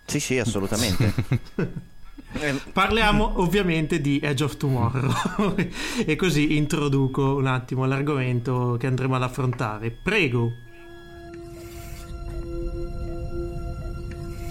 [0.06, 1.12] Sì, sì, assolutamente.
[2.32, 5.54] Eh, Parliamo ovviamente di Edge of Tomorrow
[6.06, 9.90] e così introduco un attimo l'argomento che andremo ad affrontare.
[9.90, 10.52] Prego.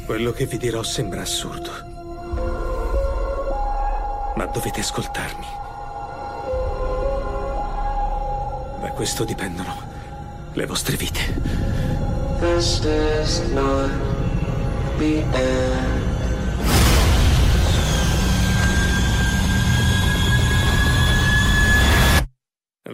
[0.05, 1.71] Quello che vi dirò sembra assurdo.
[4.35, 5.45] Ma dovete ascoltarmi.
[8.81, 9.75] Da questo dipendono
[10.53, 11.19] le vostre vite.
[12.39, 13.89] This is not
[14.97, 15.98] the end.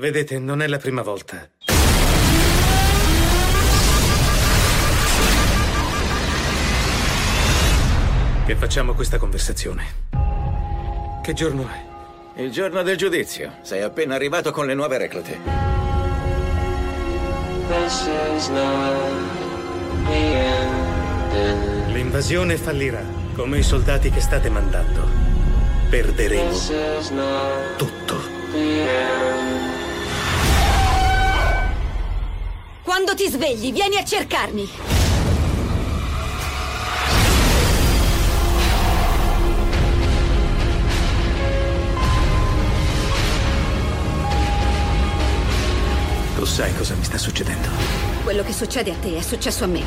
[0.06, 1.50] Vedete, non è la prima volta.
[8.46, 9.84] Che facciamo questa conversazione.
[11.24, 12.40] Che giorno è?
[12.44, 13.54] Il giorno del giudizio.
[13.64, 15.40] Sei appena arrivato con le nuove reclute.
[21.88, 25.10] L'invasione fallirà, come i soldati che state mandando.
[25.90, 26.56] Perderemo
[27.76, 28.22] tutto.
[32.86, 34.70] Quando ti svegli, vieni a cercarmi.
[46.36, 47.68] Tu sai cosa mi sta succedendo.
[48.24, 49.82] Quello che succede a te è successo a me.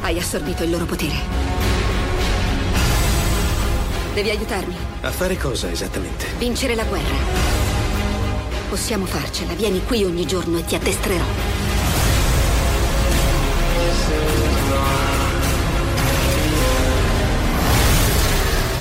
[0.00, 1.16] Hai assorbito il loro potere.
[4.14, 4.74] Devi aiutarmi.
[5.02, 6.28] A fare cosa esattamente?
[6.38, 7.65] Vincere la guerra.
[8.68, 9.54] Possiamo farcela.
[9.54, 11.24] Vieni qui ogni giorno e ti addestrerò.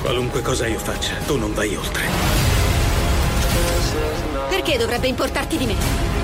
[0.01, 2.03] Qualunque cosa io faccia, tu non vai oltre.
[4.49, 6.14] Perché dovrebbe importarti di me?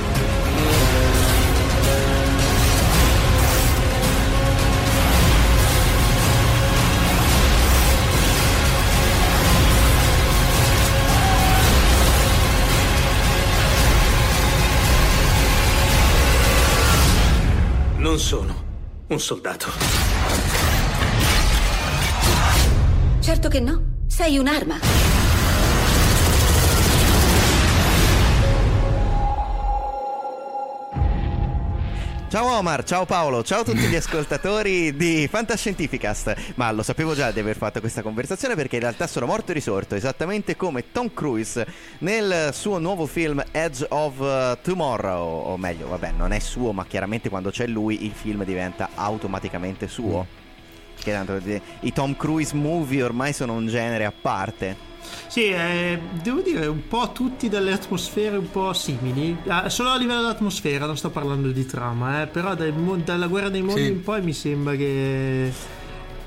[18.12, 18.54] Non sono
[19.08, 19.72] un soldato.
[23.22, 23.82] Certo che no.
[24.06, 25.21] Sei un'arma.
[32.32, 36.54] Ciao Omar, ciao Paolo, ciao a tutti gli ascoltatori di Fantascientificast.
[36.56, 39.54] Ma lo sapevo già di aver fatto questa conversazione perché in realtà sono morto e
[39.54, 41.68] risorto, esattamente come Tom Cruise
[41.98, 45.50] nel suo nuovo film Edge of uh, Tomorrow.
[45.50, 49.90] O meglio, vabbè, non è suo, ma chiaramente quando c'è lui il film diventa automaticamente
[49.90, 50.26] suo.
[51.04, 54.91] Che tanto eh, i Tom Cruise movie ormai sono un genere a parte.
[55.28, 59.98] Sì, eh, devo dire un po' tutti dalle atmosfere un po' simili, Ah, solo a
[59.98, 63.88] livello dell'atmosfera, non sto parlando di trama, eh, però dai dalla guerra dei mondi Sì.
[63.88, 65.52] in poi mi sembra che,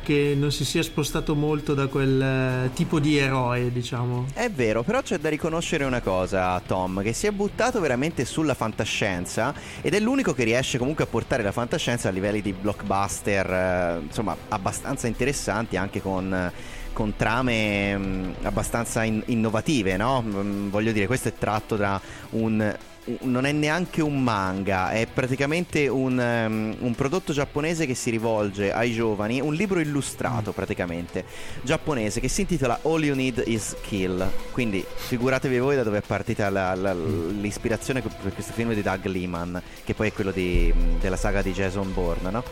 [0.03, 4.27] che non si sia spostato molto da quel eh, tipo di eroe, diciamo.
[4.35, 8.55] È vero, però c'è da riconoscere una cosa, Tom, che si è buttato veramente sulla
[8.55, 13.51] fantascienza ed è l'unico che riesce comunque a portare la fantascienza a livelli di blockbuster,
[13.53, 16.51] eh, insomma, abbastanza interessanti anche con,
[16.95, 20.23] con trame mh, abbastanza in- innovative, no?
[20.23, 22.75] Mm, voglio dire, questo è tratto da un
[23.23, 28.73] non è neanche un manga, è praticamente un, um, un, prodotto giapponese che si rivolge
[28.73, 30.55] ai giovani, un libro illustrato Mm.
[30.55, 31.25] praticamente,
[31.63, 34.27] giapponese, che si intitola All You Need Is Kill.
[34.53, 37.41] Quindi figuratevi voi da dove è partita la, la, Mm.
[37.41, 41.53] l'ispirazione per questo film di Doug Liman, che poi è quello di, della saga di
[41.53, 42.43] Jason Bourne, no?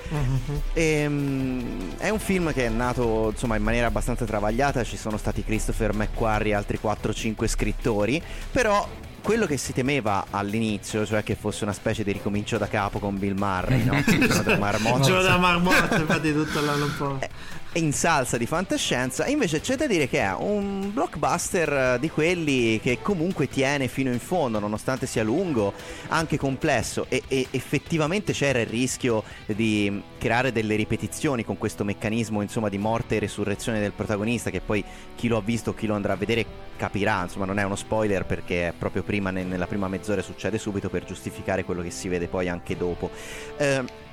[0.75, 5.17] E, mm, è un film che è nato insomma in maniera abbastanza travagliata, ci sono
[5.17, 8.87] stati Christopher McQuarrie e altri 4-5 scrittori, però
[9.23, 13.19] quello che si temeva all'inizio, cioè che fosse una specie di ricomincio da capo con
[13.19, 14.03] Bill Murray, no?
[14.05, 15.01] Giorno della marmotta.
[15.01, 17.19] Giorno della marmotta, infatti tutto l'anno un po'.
[17.75, 22.79] In salsa di fantascienza, invece c'è da dire che è un blockbuster eh, di quelli
[22.81, 25.73] che comunque tiene fino in fondo, nonostante sia lungo,
[26.09, 32.43] anche complesso e, e effettivamente c'era il rischio di creare delle ripetizioni con questo meccanismo
[32.43, 34.85] insomma di morte e resurrezione del protagonista che poi
[35.17, 36.45] chi lo ha visto, chi lo andrà a vedere
[36.77, 40.91] capirà, insomma non è uno spoiler perché proprio prima ne- nella prima mezz'ora succede subito
[40.91, 43.11] per giustificare quello che si vede poi anche dopo.
[43.57, 44.11] Eh,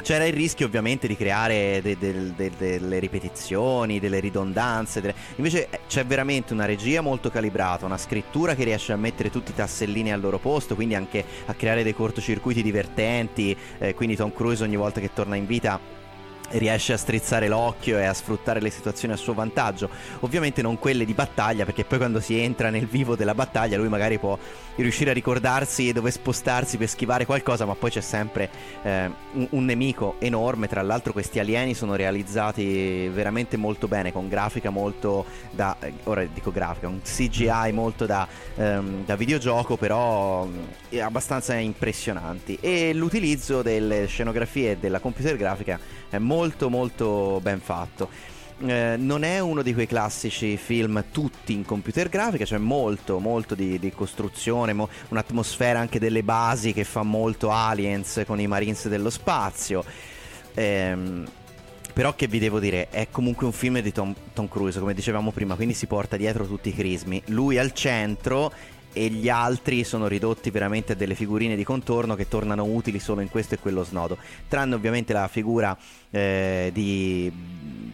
[0.00, 5.00] c'era il rischio ovviamente di creare de- de- de- delle ripetizioni, delle ridondanze.
[5.00, 9.30] delle- Invece eh, c'è veramente una regia molto calibrata, una scrittura che riesce a mettere
[9.30, 13.56] tutti i tassellini al loro posto, quindi anche a creare dei cortocircuiti divertenti.
[13.78, 15.78] eh, quindi Tom Cruise ogni volta che torna in vita
[16.52, 19.88] riesce a strizzare l'occhio e a sfruttare le situazioni a suo vantaggio.
[20.20, 23.88] Ovviamente non quelle di battaglia, perché poi quando si entra nel vivo della battaglia lui
[23.88, 24.36] magari può
[24.76, 28.50] riuscire a ricordarsi dove spostarsi per schivare qualcosa, ma poi c'è sempre
[28.82, 30.68] eh, un, un nemico enorme.
[30.68, 35.76] Tra l'altro questi alieni sono realizzati veramente molto bene, con grafica molto da...
[35.80, 42.58] eh, ora dico grafica, un CGI molto da, ehm, da videogioco, però mm, abbastanza impressionanti.
[42.60, 48.30] E l'utilizzo delle scenografie e della computer grafica è molto molto ben fatto.
[48.64, 53.56] Eh, non è uno di quei classici film tutti in computer grafica, c'è molto, molto
[53.56, 58.86] di, di costruzione, mo- un'atmosfera anche delle basi che fa molto Aliens con i Marines
[58.88, 59.84] dello spazio.
[60.54, 61.26] Ehm,
[61.92, 65.30] però che vi devo dire, è comunque un film di Tom, Tom Cruise, come dicevamo
[65.32, 67.20] prima, quindi si porta dietro tutti i crismi.
[67.26, 68.52] Lui al centro
[68.92, 73.20] e gli altri sono ridotti veramente a delle figurine di contorno che tornano utili solo
[73.20, 74.18] in questo e quello snodo.
[74.48, 75.76] Tranne ovviamente la figura
[76.10, 77.32] eh, di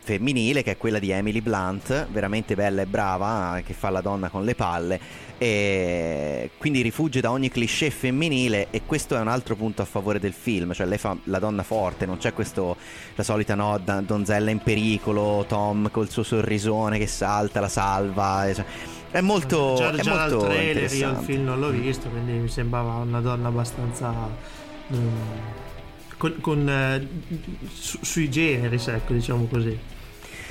[0.00, 4.28] femminile che è quella di Emily Blunt, veramente bella e brava, che fa la donna
[4.28, 9.54] con le palle e quindi rifugge da ogni cliché femminile e questo è un altro
[9.54, 12.76] punto a favore del film, cioè lei fa la donna forte, non c'è questo
[13.14, 18.54] la solita no, donzella in pericolo, Tom col suo sorrisone che salta, la salva, e
[18.54, 18.64] cioè,
[19.11, 22.33] è molto, già, è già dal molto trailer io il film non l'ho visto, quindi
[22.33, 24.12] mi sembrava una donna abbastanza
[24.92, 25.09] mm,
[26.16, 27.09] con, con, eh,
[27.73, 29.79] su- sui generi, ecco, diciamo così.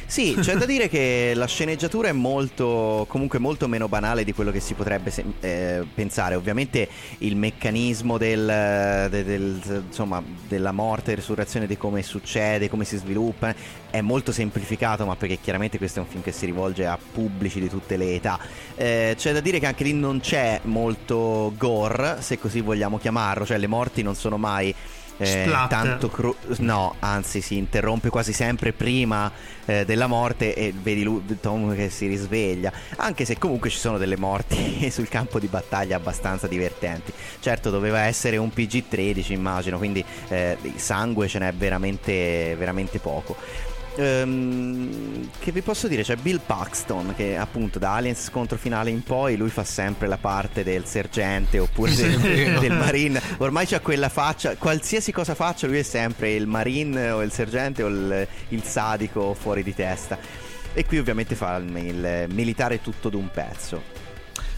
[0.09, 4.51] Sì, c'è da dire che la sceneggiatura è molto, comunque molto meno banale di quello
[4.51, 6.35] che si potrebbe se- eh, pensare.
[6.35, 6.87] Ovviamente
[7.19, 13.53] il meccanismo del, de- del- insomma, della morte resurrezione, di come succede, come si sviluppa,
[13.89, 17.59] è molto semplificato, ma perché chiaramente questo è un film che si rivolge a pubblici
[17.59, 18.39] di tutte le età.
[18.75, 23.45] Eh, c'è da dire che anche lì non c'è molto gore, se così vogliamo chiamarlo,
[23.45, 24.73] cioè le morti non sono mai...
[25.17, 29.31] eh, tanto cru- no, anzi si interrompe quasi sempre prima
[29.65, 33.97] eh, della morte e vedi lui, Tom che si risveglia, anche se comunque ci sono
[33.97, 37.11] delle morti sul campo di battaglia abbastanza divertenti.
[37.39, 43.35] Certo doveva essere un PG-13 immagino, quindi eh, sangue ce n'è veramente, veramente poco.
[43.97, 46.03] Ehm, che vi posso dire?
[46.03, 50.17] C'è Bill Paxton che appunto da Aliens scontro finale in poi lui fa sempre la
[50.17, 52.59] parte del sergente oppure del, vero.
[52.59, 53.21] del marine.
[53.37, 57.83] Ormai c'ha quella faccia, qualsiasi cosa faccia lui è sempre il marine o il sergente
[57.83, 60.17] o il, il sadico fuori di testa.
[60.73, 64.06] E qui ovviamente fa il, il militare tutto d'un pezzo.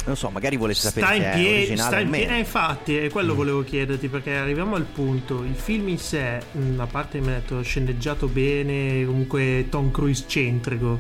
[0.10, 2.34] Non so, magari volete sapere Sta in piedi, sta in piedi.
[2.34, 5.43] Eh, infatti, è quello volevo chiederti perché arriviamo al punto.
[5.43, 10.24] Il film in sé, mh, a parte mi ha detto sceneggiato bene, comunque Tom Cruise
[10.26, 11.00] centrico.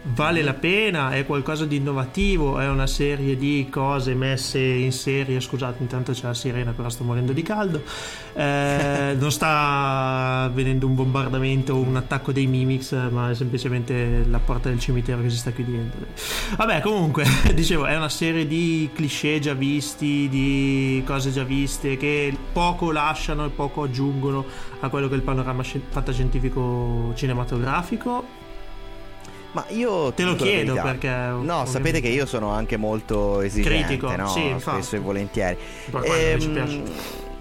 [0.00, 1.10] Vale la pena?
[1.10, 2.60] È qualcosa di innovativo?
[2.60, 5.40] È una serie di cose messe in serie?
[5.40, 7.82] Scusate, intanto c'è la sirena, però sto morendo di caldo.
[8.32, 14.38] Eh, non sta avvenendo un bombardamento o un attacco dei Mimics, ma è semplicemente la
[14.38, 15.96] porta del cimitero che si sta chiudendo.
[16.56, 22.34] Vabbè, comunque, dicevo, è una serie di cliché già visti, di cose già viste, che
[22.52, 24.44] poco lasciano e poco aggiungono
[24.80, 28.37] a quello che è il panorama sci- fantascientifico cinematografico.
[29.52, 34.14] Ma io Te lo chiedo perché, No, sapete che io sono anche molto esigente, Critico,
[34.14, 34.28] no?
[34.28, 34.54] sì.
[34.58, 35.56] Spesso e volentieri.
[35.92, 36.82] Mi ci Ehm, piace.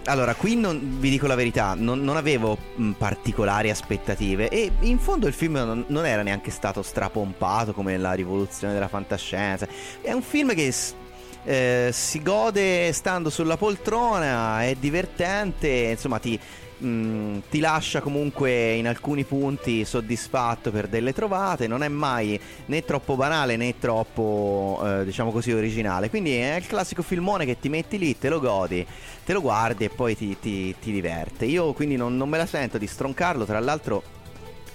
[0.06, 5.00] Allora, qui non, vi dico la verità, non, non avevo mh, particolari aspettative e in
[5.00, 9.67] fondo il film non, non era neanche stato strapompato come la rivoluzione della fantascienza.
[10.02, 10.74] È un film che
[11.44, 16.40] eh, si gode stando sulla poltrona, è divertente, insomma ti,
[16.78, 22.84] mh, ti lascia comunque in alcuni punti soddisfatto per delle trovate, non è mai né
[22.86, 27.69] troppo banale né troppo eh, diciamo così originale, quindi è il classico filmone che ti
[27.69, 28.86] metti lì, te lo godi,
[29.25, 31.46] te lo guardi e poi ti, ti- ti diverte.
[31.46, 34.15] Io quindi non, non me la sento di stroncarlo, tra l'altro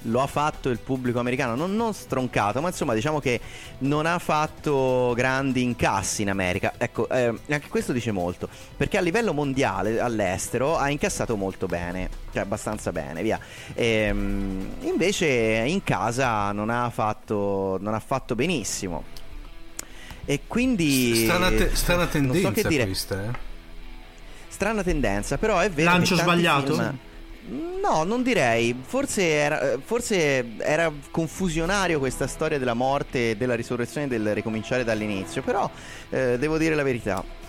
[0.03, 3.41] lo ha fatto il pubblico americano, non, non stroncato, ma insomma diciamo che
[3.79, 6.75] non ha fatto grandi incassi in America.
[6.79, 12.09] Ecco, eh, anche questo dice molto, perché a livello mondiale, all'estero, ha incassato molto bene,
[12.33, 13.39] cioè abbastanza bene, via.
[13.75, 19.05] Ehm, invece in casa non ha fatto, non ha fatto benissimo.
[20.25, 21.25] E quindi...
[21.25, 22.85] Strana, te- strana so tendenza dire.
[22.85, 23.51] questa, eh.
[24.49, 26.75] Strana tendenza, però è vero Lancio sbagliato?
[26.75, 26.99] film-
[27.49, 28.75] No, non direi.
[28.83, 35.43] Forse era, forse era confusionario questa storia della morte e della risurrezione del ricominciare dall'inizio.
[35.43, 35.69] Però
[36.11, 37.41] eh, devo dire la verità.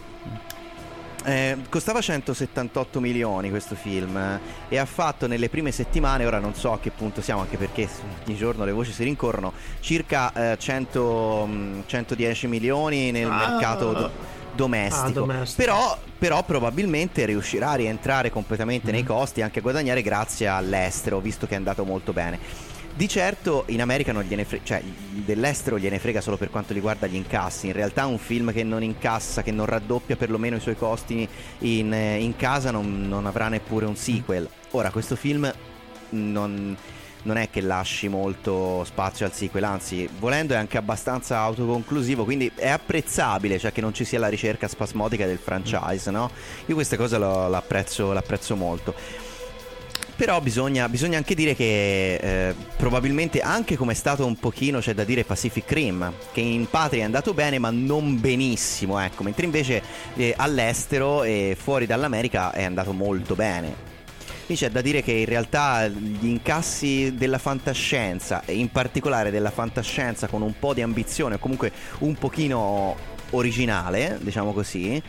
[1.25, 6.53] Eh, costava 178 milioni questo film eh, e ha fatto nelle prime settimane, ora non
[6.53, 7.87] so a che punto siamo anche perché
[8.27, 13.37] ogni giorno le voci si rincorrono, circa eh, 100, mm, 110 milioni nel Ah.
[13.51, 14.11] mercato do-
[14.55, 15.05] domestico.
[15.05, 15.63] Ah, domestico.
[15.63, 18.93] Però, però probabilmente riuscirà a rientrare completamente Mm.
[18.93, 22.39] nei costi e anche a guadagnare grazie all'estero, visto che è andato molto bene.
[22.95, 27.07] Di certo in America non gliene frega, cioè dell'estero gliene frega solo per quanto riguarda
[27.07, 27.65] gli incassi.
[27.65, 31.27] In realtà un film che non incassa, che non raddoppia perlomeno i suoi costi
[31.59, 34.47] in, eh, in casa non, non avrà neppure un sequel.
[34.71, 35.51] Ora questo film
[36.11, 36.77] non,
[37.23, 42.51] non è che lasci molto spazio al sequel, anzi volendo è anche abbastanza autoconclusivo, quindi
[42.55, 46.29] è apprezzabile, cioè che non ci sia la ricerca spasmodica del franchise, no?
[46.67, 48.93] Io questa cosa lo- l'apprezzo, l'apprezzo molto.
[50.15, 54.93] Però bisogna, bisogna anche dire che eh, probabilmente anche come è stato un pochino c'è
[54.93, 59.45] da dire Pacific Rim, che in patria è andato bene ma non benissimo, ecco, mentre
[59.45, 59.81] invece
[60.15, 63.92] eh, all'estero e fuori dall'America è andato molto bene.
[64.45, 69.51] Quindi c'è da dire che in realtà gli incassi della fantascienza, e in particolare della
[69.51, 72.95] fantascienza con un po' di ambizione o comunque un pochino
[73.31, 75.01] originale, diciamo così,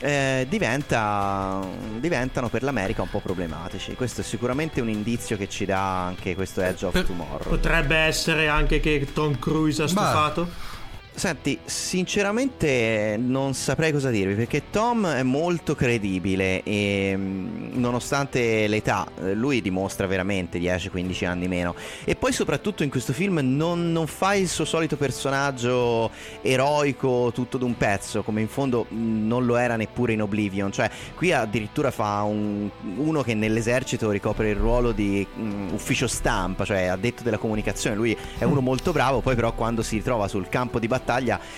[0.00, 1.60] eh, diventa-
[1.98, 3.94] diventano per l'America un po' problematici.
[3.94, 7.48] Questo è sicuramente un indizio che ci dà anche questo Edge of Tomorrow.
[7.48, 10.72] Potrebbe essere anche che Tom Cruise ha stufato.
[11.16, 19.06] Senti, sinceramente non saprei cosa dirvi perché Tom è molto credibile e mm, nonostante l'età,
[19.20, 21.76] eh, lui dimostra veramente 10-15 anni meno.
[22.02, 26.10] E poi soprattutto in questo film non, non fa il suo solito personaggio
[26.42, 30.72] eroico tutto d'un pezzo, come in fondo mm, non lo era neppure in Oblivion.
[30.72, 36.64] Cioè, qui addirittura fa un- uno che nell'esercito ricopre il ruolo di mm, ufficio stampa,
[36.64, 37.94] cioè addetto della comunicazione.
[37.94, 41.02] Lui è uno molto bravo, poi però quando si ritrova sul campo di battaglia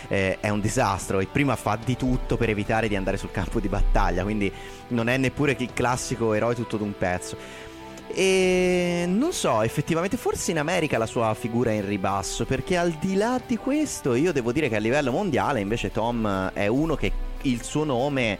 [0.08, 1.20] eh, è un disastro.
[1.20, 4.52] E prima fa di tutto per evitare di andare sul campo di battaglia, quindi
[4.88, 7.64] non è neppure il classico eroe tutto d'un pezzo.
[8.08, 12.92] E non so, effettivamente forse in America la sua figura è in ribasso, perché al
[12.92, 16.94] di là di questo io devo dire che a livello mondiale invece Tom è uno
[16.94, 18.38] che il suo nome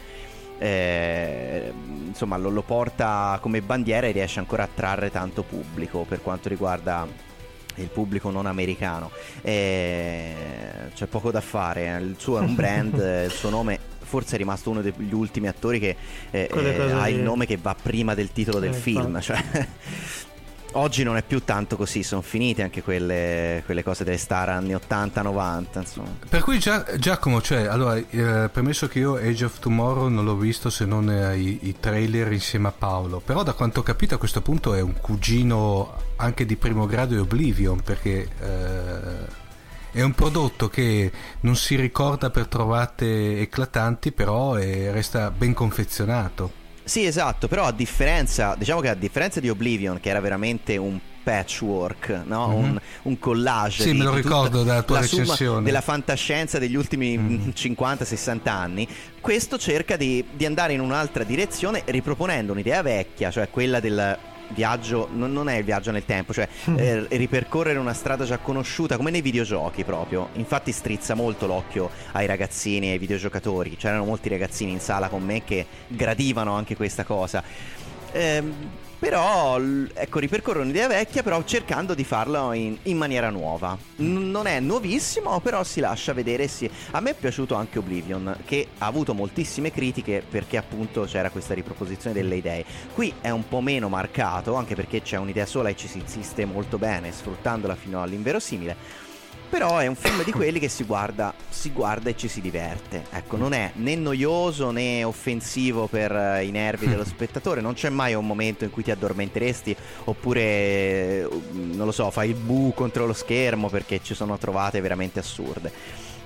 [0.59, 1.73] eh,
[2.07, 6.49] insomma lo, lo porta come bandiera e riesce ancora a trarre tanto pubblico per quanto
[6.49, 7.07] riguarda
[7.77, 9.11] il pubblico non americano.
[9.43, 10.35] Eh,
[10.95, 14.39] c'è poco da fare, il suo è un brand, eh, il suo nome forse è
[14.39, 15.97] rimasto uno degli ultimi attori che
[16.31, 19.21] eh, eh, ha il nome che va prima del titolo del Eh, film.
[19.21, 19.43] Cioè,
[20.77, 24.75] oggi non è più tanto così, sono finite anche quelle, quelle cose delle star anni
[24.75, 25.65] 80-90.
[25.79, 26.11] Insomma.
[26.29, 30.37] Per cui Gia- Giacomo, cioè, allora, eh, premesso che io Age of Tomorrow non l'ho
[30.37, 34.15] visto se non eh, i, i trailer insieme a Paolo, però da quanto ho capito
[34.15, 39.45] a questo punto è un cugino anche di primo grado di Oblivion, perché eh,
[39.93, 41.11] è un prodotto che
[41.41, 46.65] non si ricorda per trovate eclatanti, però eh, resta ben confezionato.
[46.87, 50.97] Sì, esatto, però a differenza, diciamo che a differenza di Oblivion, che era veramente un
[51.25, 52.47] patchwork, no?
[52.47, 52.55] Mhm.
[52.55, 53.83] un, un collage.
[53.83, 55.65] Sì, me lo ricordo dalla tua recensione.
[55.65, 57.51] della fantascienza degli ultimi Mhm.
[57.53, 58.87] 50-60 anni.
[59.21, 64.17] Questo cerca di, di andare in un'altra direzione, riproponendo un'idea vecchia, cioè quella del
[64.49, 68.97] viaggio, non, non è il viaggio nel tempo, cioè eh, ripercorrere una strada già conosciuta,
[68.97, 70.29] come nei videogiochi proprio.
[70.35, 73.77] Infatti strizza molto l'occhio ai ragazzini e ai videogiocatori.
[73.77, 77.43] C'erano molti ragazzini in sala con me che gradivano anche questa cosa.
[78.13, 78.55] Ehm,
[78.99, 83.77] però, ecco, ripercorre un'idea vecchia, però cercando di farlo in, in maniera nuova.
[83.97, 86.49] N- non è nuovissimo, però si lascia vedere.
[86.49, 86.69] Si...
[86.93, 91.55] A me è piaciuto anche Oblivion, che ha avuto moltissime critiche perché appunto c'era questa
[91.55, 92.65] riproposizione delle idee.
[92.93, 96.45] Qui è un po' meno marcato, anche perché c'è un'idea sola e ci si insiste
[96.45, 99.05] molto bene, sfruttandola fino all'inverosimile.
[99.49, 103.05] Però è un film di quelli che si guarda, si guarda e ci si diverte.
[103.11, 107.61] Ecco, non è né noioso né offensivo per eh, i nervi dello spettatore.
[107.61, 112.31] Non c'è mai un momento in cui ti addormenteresti oppure, eh, non lo so, fai
[112.31, 115.73] il bu contro lo schermo perché ci sono trovate veramente assurde.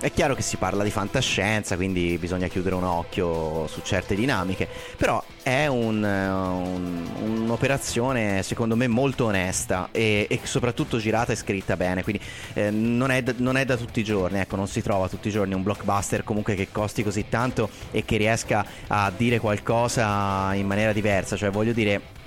[0.01, 4.67] È chiaro che si parla di fantascienza, quindi bisogna chiudere un occhio su certe dinamiche,
[4.97, 11.77] però è un, un, un'operazione secondo me molto onesta e, e, soprattutto girata e scritta
[11.77, 12.23] bene, quindi
[12.55, 15.29] eh, non, è da, non, è da, tutti i giorni, ecco, non si trova tutti
[15.29, 20.55] i giorni un blockbuster comunque che costi così tanto e che riesca a dire qualcosa
[20.55, 22.19] in maniera diversa, cioè voglio dire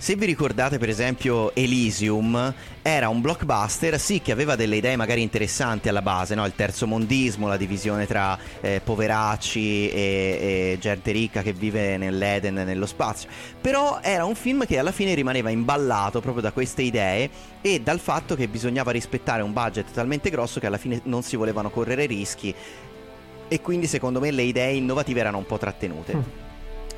[0.00, 5.20] se vi ricordate per esempio Elysium era un blockbuster, sì che aveva delle idee magari
[5.20, 6.46] interessanti alla base, no?
[6.46, 12.54] il terzo mondismo, la divisione tra eh, poveracci e, e, gente ricca che vive nell'Eden,
[12.54, 13.28] nello spazio,
[13.60, 17.28] però era un film che alla fine rimaneva imballato proprio da queste idee
[17.60, 21.36] e dal fatto che bisognava rispettare un budget talmente grosso che alla fine non si
[21.36, 22.54] volevano correre rischi
[23.48, 26.16] e quindi secondo me le idee innovative erano un po' trattenute.
[26.16, 26.20] Mm.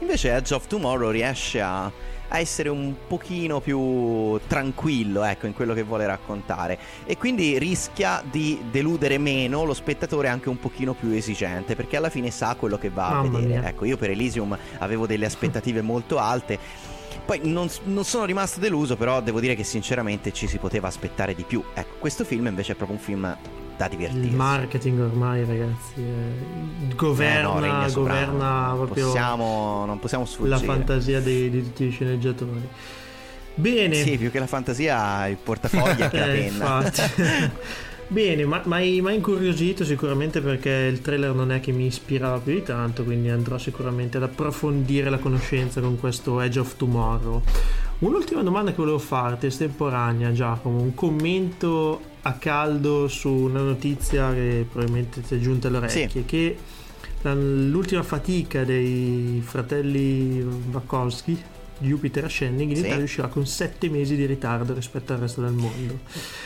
[0.03, 1.91] Invece Edge of Tomorrow riesce a
[2.33, 8.23] a essere un pochino più tranquillo ecco, in quello che vuole raccontare e quindi rischia
[8.29, 12.79] di deludere meno lo spettatore anche un pochino più esigente perché alla fine sa quello
[12.79, 13.61] che va Mamma a vedere.
[13.61, 13.69] Mia.
[13.69, 16.59] Ecco, io per Elysium avevo delle aspettative molto alte.
[17.25, 21.35] Poi non, non, sono rimasto deluso, però devo dire che sinceramente ci si poteva aspettare
[21.35, 21.63] di più.
[21.75, 23.37] Ecco, questo film invece è proprio un film
[23.77, 24.29] da divertirsi.
[24.29, 30.57] Il marketing ormai, ragazzi, eh, governa, eh no, governa proprio possiamo, non possiamo sfuggire.
[30.57, 32.69] la fantasia di, di tutti i sceneggiatori.
[33.55, 33.95] Bene.
[33.95, 36.93] Sì, più che la fantasia, il portafoglio e la Eh, penna.
[38.09, 42.53] Bene, ma hai mai incuriosito sicuramente perché il trailer non è che mi ispirava più
[42.53, 47.41] di tanto, quindi andrò sicuramente ad approfondire la conoscenza con questo Edge of Tomorrow.
[48.01, 54.65] Un'ultima domanda che volevo farti, estemporanea Giacomo, un commento a caldo su una notizia che
[54.71, 56.57] probabilmente ti è giunta alle orecchie, che
[57.23, 61.41] la- l'ultima fatica dei fratelli Wachowski,
[61.79, 62.85] Jupiter Ascending, in Sì.
[62.87, 65.99] Italia uscirà con sette mesi di ritardo rispetto al resto del mondo.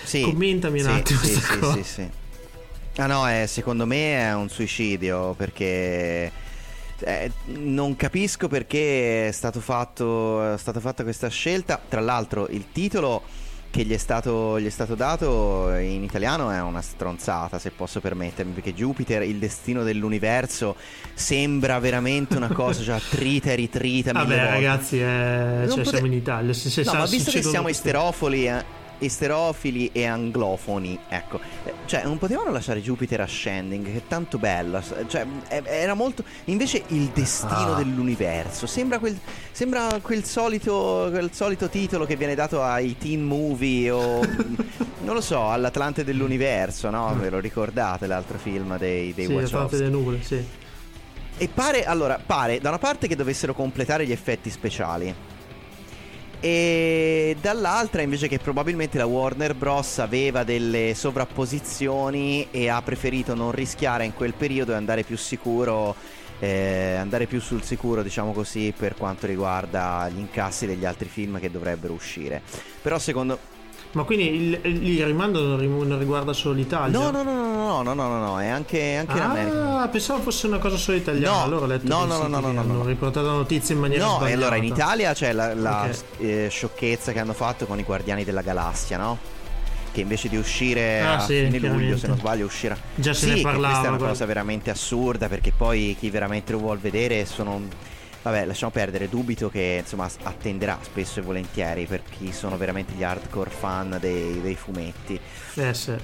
[0.02, 1.72] Sì, Commentami un sì, attimo sì, sì, cosa.
[1.74, 2.08] sì, sì.
[2.98, 6.32] Ah no, è- secondo me è un suicidio perché
[7.00, 11.78] eh, non capisco perché è, stato fatto, è stata fatta questa scelta.
[11.86, 13.22] Tra l'altro il titolo
[13.76, 18.00] che gli è, stato, gli è stato dato in italiano è una stronzata, se posso
[18.00, 20.76] permettermi, perché Jupiter, il destino dell'universo,
[21.12, 24.12] sembra veramente una cosa già trita e ritrita.
[24.12, 24.50] Vabbè volte.
[24.50, 26.52] ragazzi, eh, cioè, pote- siamo in Italia.
[26.54, 28.64] Se, se No, sa- ma visto che siamo esterofoli, eh,
[28.98, 34.82] esterofili e anglofoni, ecco, eh, cioè non potevano lasciare Jupiter Ascending, che è tanto bella,
[35.06, 36.24] cioè era molto...
[36.44, 37.76] Invece il destino Ah.
[37.76, 39.18] dell'universo, sembra quel,
[39.50, 44.20] sembra quel, solito, quel solito titolo che viene dato ai teen movie o...
[45.00, 47.14] non lo so, all'Atlante dell'universo, no?
[47.18, 49.76] Ve lo ricordate l'altro film dei, dei Sì, Wachowski?
[49.76, 50.44] Delle nuvole, sì.
[51.38, 55.14] E pare, allora, pare da una parte che dovessero completare gli effetti speciali.
[56.48, 59.98] E dall'altra invece che probabilmente la Warner Bros.
[59.98, 65.96] aveva delle sovrapposizioni e ha preferito non rischiare in quel periodo e andare più sicuro,
[66.38, 71.40] eh, andare più sul sicuro diciamo così per quanto riguarda gli incassi degli altri film
[71.40, 72.40] che dovrebbero uscire.
[72.80, 73.54] Però secondo...
[73.96, 76.98] Ma quindi il, il rimando non, riguarda solo l'Italia?
[76.98, 79.80] No, no, no, no, no, no, no, no, è anche, anche ah, l'America.
[79.80, 81.34] Ah, pensavo fosse una cosa solo italiana.
[81.34, 82.84] No, allora ho letto no, no, no, no, no, no, hanno no.
[82.84, 86.44] riportato la notizia in maniera No, e allora in Italia c'è la, la okay.
[86.44, 89.16] eh, sciocchezza che hanno fatto con i Guardiani della Galassia, no?
[89.90, 92.76] Che invece di uscire ah, a sì, fine luglio, se non sbaglio, uscirà.
[92.94, 93.66] Già se sì, ne parlava.
[93.68, 94.12] Questa è una guarda.
[94.12, 97.62] cosa veramente assurda perché poi chi veramente lo vuol vedere sono
[98.26, 103.04] Vabbè, lasciamo perdere, dubito che insomma attenderà spesso e volentieri per chi sono veramente gli
[103.04, 105.16] hardcore fan dei, dei fumetti.
[105.54, 105.94] Eh, sì.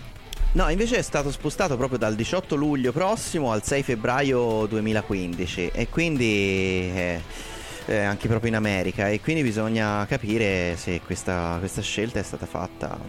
[0.52, 5.88] No, invece è stato spostato proprio dal 18 luglio prossimo al 6 febbraio 2015 e
[5.88, 7.20] quindi eh,
[7.86, 12.46] eh, anche proprio in America e quindi bisogna capire se questa, questa scelta è stata
[12.46, 13.00] fatta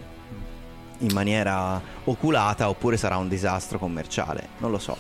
[0.97, 4.97] in maniera oculata oppure sarà un disastro commerciale, non lo so.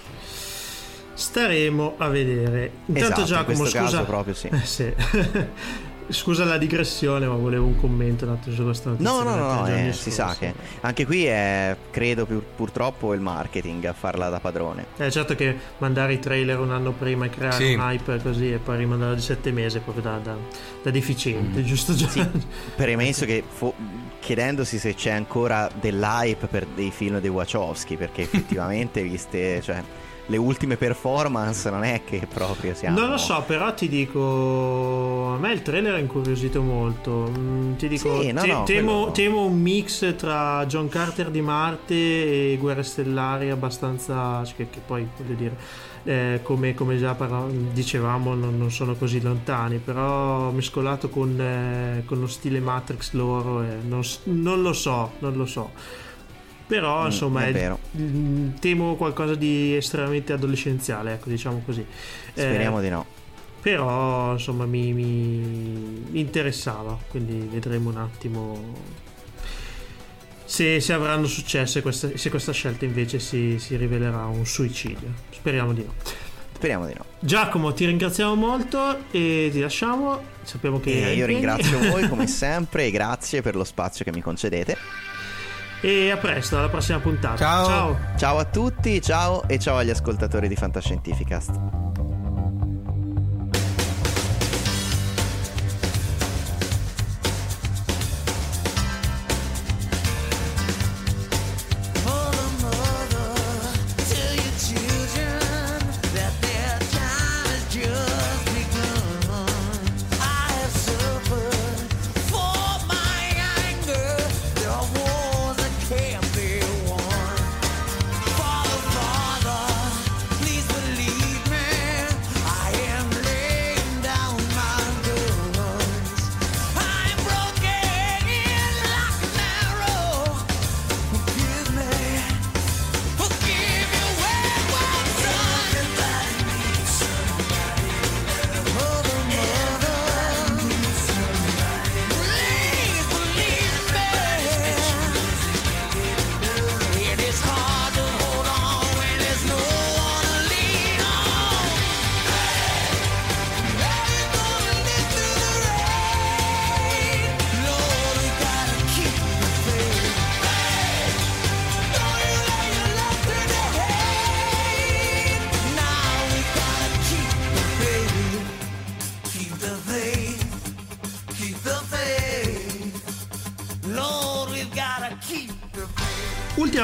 [1.13, 2.71] Staremo a vedere.
[2.87, 3.91] Intanto Esatto, in Giacomo, questo scusa.
[3.97, 4.47] caso proprio sì.
[4.51, 4.93] Eh, sì.
[6.09, 9.09] scusa la digressione, ma volevo un commento attimo su questa notizia.
[9.11, 13.13] No, no, che no, no, eh, si sa che anche qui è, credo pur- purtroppo
[13.13, 14.85] il marketing a farla da padrone.
[14.97, 17.73] Eh, certo che mandare i trailer un anno prima e creare Sì.
[17.73, 20.35] un hype così e poi rimandarlo di sette mesi è proprio da, da-
[20.83, 21.93] da deficiente, giusto?
[21.95, 22.09] Già?
[22.09, 22.27] Sì,
[22.75, 23.73] premesso che fo-
[24.19, 29.81] chiedendosi se c'è ancora dell'hype per dei film dei Wachowski, perché effettivamente viste, cioè,
[30.27, 32.97] le ultime performance non è che proprio siamo...
[32.99, 35.33] Non lo so, però ti dico.
[35.35, 37.29] A me il trailer ha incuriosito molto.
[37.37, 41.29] Mm, ti dico, Sì, no, te- no, temo, quello- temo un mix tra John Carter
[41.29, 41.93] di Marte
[42.53, 44.41] e Guerre Stellari abbastanza.
[44.55, 45.55] Che, che poi voglio dire.
[46.05, 52.03] eh, come, come già parla- dicevamo, non, non sono così lontani, però mescolato con, eh,
[52.05, 55.71] con lo stile Matrix loro, eh, non, non lo so, non lo so.
[56.65, 57.79] Però Mm, insomma è è- vero.
[57.97, 61.85] mm, temo qualcosa di estremamente adolescenziale, ecco, diciamo così.
[62.31, 63.05] Speriamo Eh, di no.
[63.61, 68.73] però insomma mi, mi interessava quindi vedremo un attimo
[70.45, 75.09] se, se avranno successo e questa- se questa scelta invece si, si rivelerà un suicidio
[75.31, 75.93] speriamo di no
[76.53, 77.03] Speriamo di no.
[77.19, 81.25] Giacomo ti ringraziamo molto e ti lasciamo sappiamo che io impegni.
[81.25, 84.77] ringrazio voi come sempre e grazie per lo spazio che mi concedete.
[85.83, 87.65] E a presto alla prossima puntata Ciao.
[87.65, 87.99] ciao.
[88.15, 91.92] Ciao a tutti, ciao e ciao agli ascoltatori di Fantascientificast.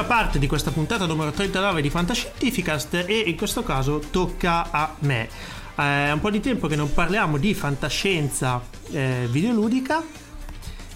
[0.10, 5.30] Parte di questa puntata numero 39 di Fantascientificast e in questo caso tocca a me.
[5.76, 10.04] Eh, È un po' di tempo che non parliamo di fantascienza eh, videoludica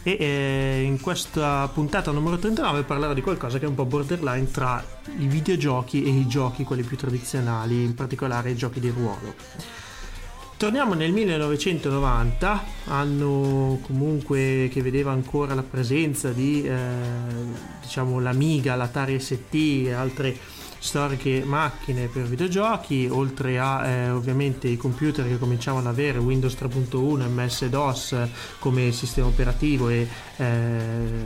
[0.01, 4.49] e eh, in questa puntata numero 39 parlerò di qualcosa che è un po' borderline
[4.49, 4.84] tra
[5.20, 9.36] i videogiochi e i giochi, quelli più tradizionali, in particolare i giochi di ruolo.
[10.64, 16.74] Torniamo nel 1990, anno comunque che vedeva ancora la presenza di eh,
[17.82, 20.38] diciamo l'Amiga, l'Atari ST e altre
[20.80, 26.53] storiche macchine per videogiochi, oltre a eh, ovviamente i computer che cominciavano ad avere Windows
[26.53, 28.16] 3.1, MS-DOS
[28.59, 30.07] come sistema operativo e
[30.38, 31.26] eh,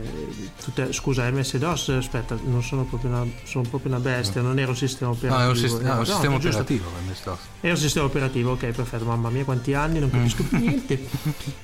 [0.62, 4.76] tutte, scusa MS-DOS, aspetta, non sono proprio una, sono proprio una bestia, non era un
[4.76, 5.44] sistema No, operativo.
[5.44, 6.48] è un, sis- no, un no, sistema giusto.
[6.60, 6.84] operativo.
[7.14, 10.98] sto- Era un sistema operativo, ok, perfetto, mamma mia quanti anni, non capisco più niente.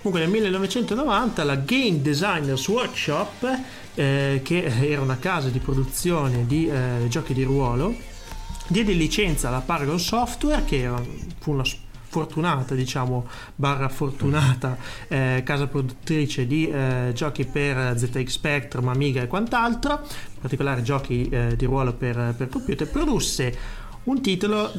[0.03, 3.59] Comunque nel 1990 la Game Designers Workshop,
[3.95, 7.95] eh, che era una casa di produzione di eh, giochi di ruolo,
[8.67, 11.01] diede licenza alla Paragon Software, che era,
[11.41, 11.65] fu una
[12.15, 14.77] fortunata, diciamo, barra fortunata
[15.09, 21.29] eh, casa produttrice di eh, giochi per ZX Spectrum, Amiga e quant'altro, in particolare giochi
[21.29, 23.59] eh, di ruolo per, per computer, produsse
[24.05, 24.71] un titolo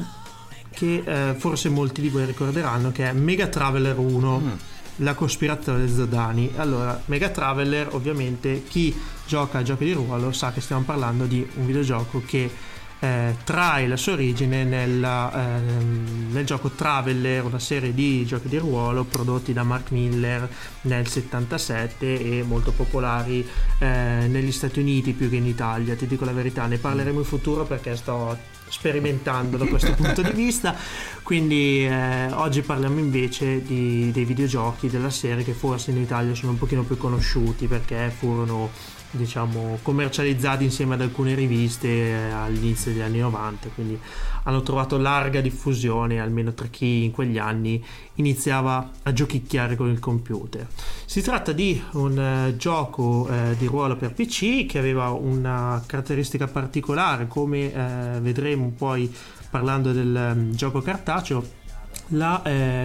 [0.70, 5.94] che eh, forse molti di voi ricorderanno che è Mega Traveler 1 la cospirazione dei
[5.94, 6.52] Zodani.
[6.56, 11.46] Allora Mega Traveler ovviamente chi gioca a giochi di ruolo sa che stiamo parlando di
[11.56, 12.50] un videogioco che
[12.98, 18.58] eh, trae la sua origine nella, ehm, nel gioco Traveler, una serie di giochi di
[18.58, 20.48] ruolo prodotti da Mark Miller
[20.82, 23.46] nel 77 e molto popolari
[23.78, 25.94] eh, negli Stati Uniti più che in Italia.
[25.94, 30.32] Ti dico la verità, ne parleremo in futuro perché sto sperimentando da questo punto di
[30.32, 30.74] vista.
[31.22, 36.52] Quindi eh, oggi parliamo invece di- dei videogiochi della serie che forse in Italia sono
[36.52, 38.70] un pochino più conosciuti perché furono
[39.16, 43.98] diciamo commercializzati insieme ad alcune riviste all'inizio degli anni 90 quindi
[44.44, 49.98] hanno trovato larga diffusione almeno tra chi in quegli anni iniziava a giochicchiare con il
[49.98, 50.66] computer.
[51.04, 56.46] Si tratta di un eh, gioco eh, di ruolo per PC che aveva una caratteristica
[56.46, 59.12] particolare come eh, vedremo poi
[59.50, 61.64] parlando del ehm, gioco cartaceo
[62.10, 62.40] la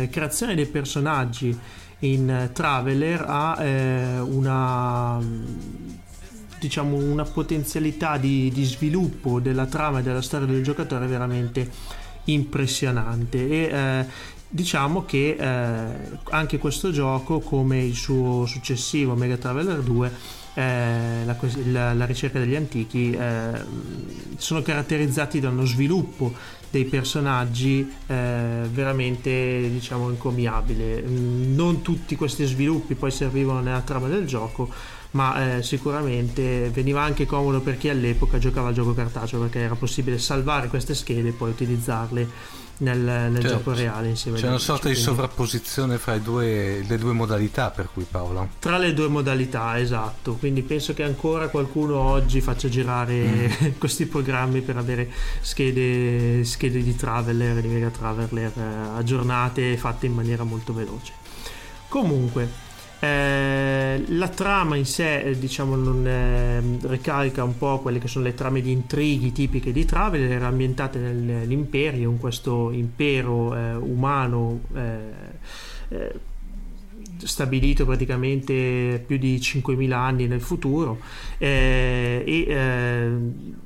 [0.10, 1.56] creazione dei personaggi
[2.02, 5.20] in Traveler ha eh, una
[6.62, 11.68] diciamo una potenzialità di, di sviluppo della trama e della storia del giocatore veramente
[12.26, 13.50] impressionante.
[13.50, 14.06] E eh,
[14.48, 20.12] diciamo che eh, anche questo gioco come il suo successivo Mega Traveler 2
[20.54, 23.64] eh, la, la ricerca degli antichi eh,
[24.36, 26.34] sono caratterizzati da uno sviluppo
[26.70, 34.08] dei personaggi eh, veramente diciamo encomiabile Mm, non tutti questi sviluppi poi servivano nella trama
[34.08, 34.70] del gioco
[35.12, 39.76] ma eh, sicuramente veniva anche comodo per chi all'epoca giocava al gioco cartaceo perché era
[39.76, 43.48] possibile salvare queste schede e poi utilizzarle nel, nel Certo.
[43.58, 47.90] gioco reale insieme C'è una sorta di quindi- sovrapposizione fra due- le due modalità per
[47.94, 48.50] cui Paolo.
[48.58, 50.34] tra le due modalità, esatto.
[50.36, 56.96] Quindi penso che ancora qualcuno oggi faccia girare questi programmi per avere schede, schede di
[56.96, 61.12] Traveler, di Mega Traveler eh, aggiornate e fatte in maniera molto veloce.
[61.88, 62.50] Comunque,
[63.02, 68.26] eh, la trama in sé, eh, diciamo, non eh, ricalca un po' quelle che sono
[68.26, 74.62] le trame di intrighi tipiche di Traveler, era ambientate nell'Imperium, questo impero eh, umano.
[74.76, 76.30] eh,
[77.24, 81.00] stabilito praticamente più di 5.000 anni nel futuro
[81.38, 83.12] eh, e eh,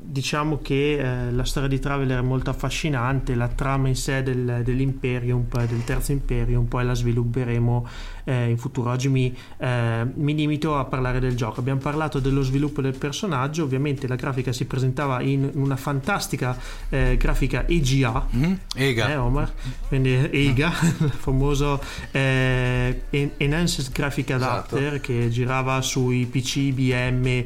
[0.02, 4.62] diciamo che eh, la storia di Traveler è molto affascinante la trama in sé del,
[4.64, 7.88] dell'Imperium del terzo Imperium poi la svilupperemo
[8.26, 8.92] eh, in futuro.
[8.92, 11.62] Oggi mi, eh, mi limito a parlare del gioco.
[11.62, 13.64] Abbiamo parlato dello sviluppo del personaggio.
[13.64, 16.58] Ovviamente la grafica si presentava in una fantastica
[16.90, 18.28] eh, grafica EGA
[18.76, 19.10] Ega.
[19.10, 19.52] eh, Omar?
[19.88, 27.44] Quindi EGA il famoso eh, En- Enhanced Graphic Adapter che girava sui PC IBM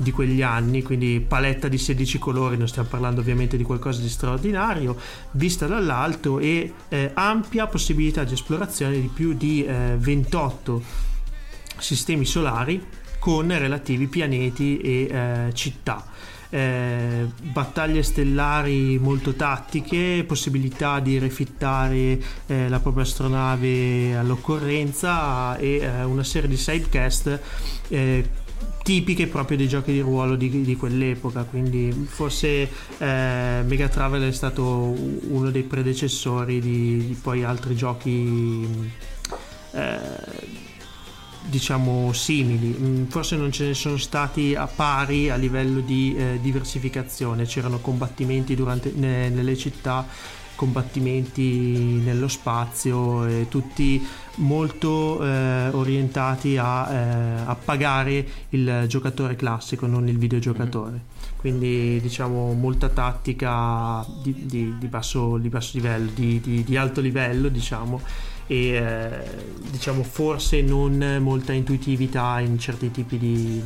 [0.00, 4.08] di quegli anni, quindi paletta di 16 colori, non stiamo parlando ovviamente di qualcosa di
[4.08, 4.96] straordinario,
[5.32, 10.82] vista dall'alto e eh, ampia possibilità di esplorazione di più di eh, 28
[11.78, 12.84] sistemi solari
[13.18, 16.04] con relativi pianeti e eh, città.
[16.52, 26.02] Eh, battaglie stellari molto tattiche, possibilità di rifittare eh, la propria astronave all'occorrenza e eh,
[26.02, 27.40] una serie di sidecast
[27.86, 28.28] eh,
[28.82, 32.68] tipiche proprio dei giochi di ruolo di, di quell'epoca quindi forse
[32.98, 34.64] eh, Mega Travel è stato
[35.28, 38.66] uno dei predecessori di, di poi altri giochi
[39.72, 40.58] eh,
[41.50, 42.76] diciamo simili.
[42.78, 47.44] Mm, forse non ce ne sono stati a pari a livello di eh, diversificazione.
[47.44, 50.06] C'erano combattimenti durante, ne- nelle città
[50.54, 54.06] combattimenti nello spazio e tutti
[54.40, 61.00] molto eh, orientati a, eh, a pagare il giocatore classico non il videogiocatore.
[61.36, 67.00] Quindi diciamo molta tattica di, di- di basso, di basso livello di, di- di alto
[67.00, 68.00] livello diciamo.
[68.46, 69.10] E eh,
[69.70, 73.62] diciamo forse non molta intuitività in certi tipi di,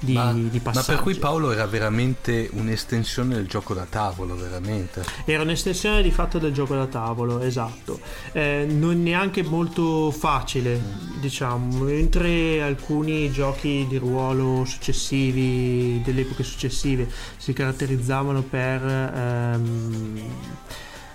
[0.00, 5.04] di, ma, di ma per cui Paolo era veramente un'estensione del gioco da tavolo, veramente.
[5.24, 8.00] Era un'estensione di fatto del gioco da tavolo, esatto.
[8.32, 10.80] Eh, non neanche molto facile,
[11.20, 20.22] diciamo, mentre alcuni giochi di ruolo successivi, delle epoche successive, si caratterizzavano per ehm,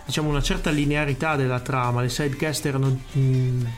[0.06, 3.20] diciamo una certa linearità della trama, le sidecast erano mh,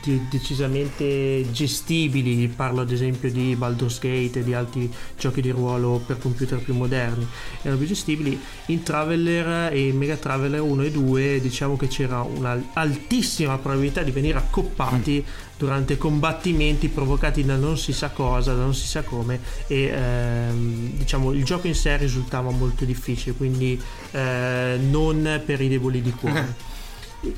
[0.04, 6.02] de- decisamente gestibili, parlo ad esempio di Baldur's Gate e di altri giochi di ruolo
[6.04, 7.26] per computer più moderni,
[7.62, 12.22] erano più gestibili, in Traveler e in Mega Traveler 1 e 2 diciamo che c'era
[12.22, 15.24] un'altissima probabilità di venire accoppati
[15.56, 20.90] durante combattimenti provocati da non si sa cosa, da non si sa come e ehm,
[20.98, 23.80] diciamo il gioco in sé risultava molto difficile, quindi
[24.12, 26.74] eh, non per i deboli di cuore.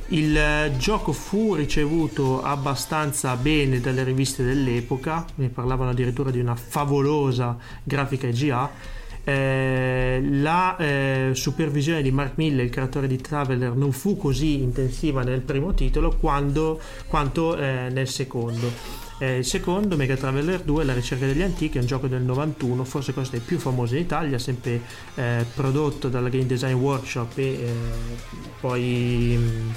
[0.08, 6.56] Il eh, gioco fu ricevuto abbastanza bene dalle riviste dell'epoca, ne parlavano addirittura di una
[6.56, 8.96] favolosa grafica EGA.
[9.28, 15.22] Eh, la eh, supervisione di Mark Miller, il creatore di Traveler, non fu così intensiva
[15.22, 18.72] nel primo titolo quando- quanto eh, nel secondo.
[19.18, 22.84] Eh, il secondo, Mega Traveler 2, La ricerca degli antichi, è un gioco del 91,
[22.84, 24.80] forse questo è il più famoso in Italia, sempre
[25.16, 27.72] eh, prodotto dalla Game Design Workshop e eh,
[28.60, 29.74] poi mh,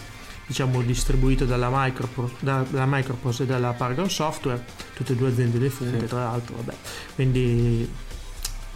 [0.48, 5.60] diciamo distribuito dalla Microprose, da- dalla Microprose e dalla Paragon Software, tutte e due aziende
[5.60, 6.06] defunte Sì.
[6.06, 6.74] tra l'altro, vabbè.
[7.16, 7.90] quindi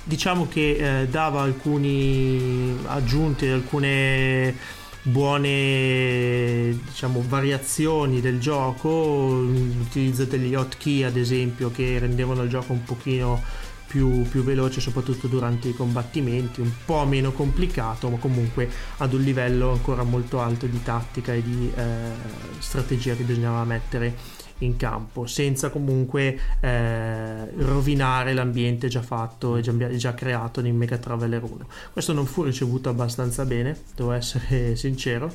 [0.05, 4.55] diciamo che eh, dava alcuni aggiunti, alcune
[5.01, 9.41] buone diciamo variazioni del gioco.
[9.41, 13.41] L'utilizzo degli hotkey ad esempio che rendevano il gioco un pochino
[13.87, 16.61] più, più veloce soprattutto durante i combattimenti.
[16.61, 21.41] Un po' meno complicato ma comunque ad un livello ancora molto alto di tattica e
[21.41, 22.11] di eh,
[22.59, 29.73] strategia che bisognava mettere in campo, senza comunque eh, rovinare l'ambiente già fatto e già,
[29.95, 31.67] già creato di Mega Traveler 1.
[31.91, 35.33] Questo non fu ricevuto abbastanza bene, devo essere sincero.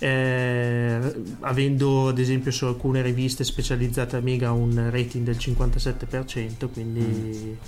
[0.00, 7.58] Eh, avendo ad esempio su alcune riviste specializzate Amiga un rating del 57%, quindi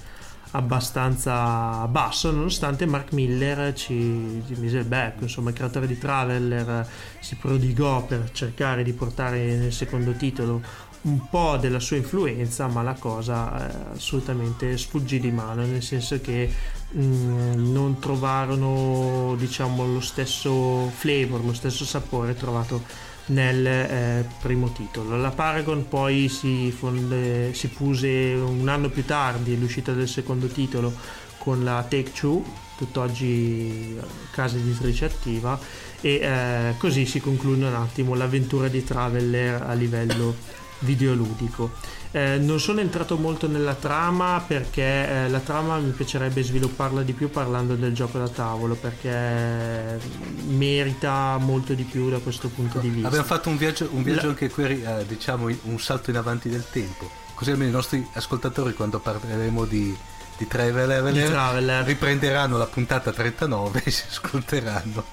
[0.53, 6.87] abbastanza basso, nonostante Mark Miller ci, ci mise il becco, insomma il creatore di Traveller
[7.21, 12.83] si prodigò per cercare di portare nel secondo titolo un po' della sua influenza, ma
[12.83, 16.53] la cosa eh, assolutamente sfuggì di mano, nel senso che
[16.91, 22.83] mh, non trovarono diciamo lo stesso flavor, lo stesso sapore trovato
[23.31, 25.17] nel eh, primo titolo.
[25.17, 30.93] La Paragon poi si, fonde, si fuse un anno più tardi, l'uscita del secondo titolo
[31.39, 32.45] con la Take Two,
[32.77, 35.59] tutt'oggi eh, casa editrice attiva,
[36.01, 41.73] e eh, così si conclude un attimo l'avventura di Traveller a livello videoludico.
[42.13, 47.13] Eh, non sono entrato molto nella trama perché eh, la trama mi piacerebbe svilupparla di
[47.13, 50.01] più parlando del gioco da tavolo perché
[50.49, 53.07] merita molto di più da questo punto di vista.
[53.09, 56.49] Abbiamo fatto un viaggio, un viaggio La- anche qui, eh, diciamo, un salto in avanti
[56.49, 57.09] del tempo.
[57.35, 59.97] Così almeno i nostri ascoltatori, quando parleremo di,
[60.37, 61.85] di Traveler, Di Traveler.
[61.85, 65.05] riprenderanno la puntata 39 e si ascolteranno.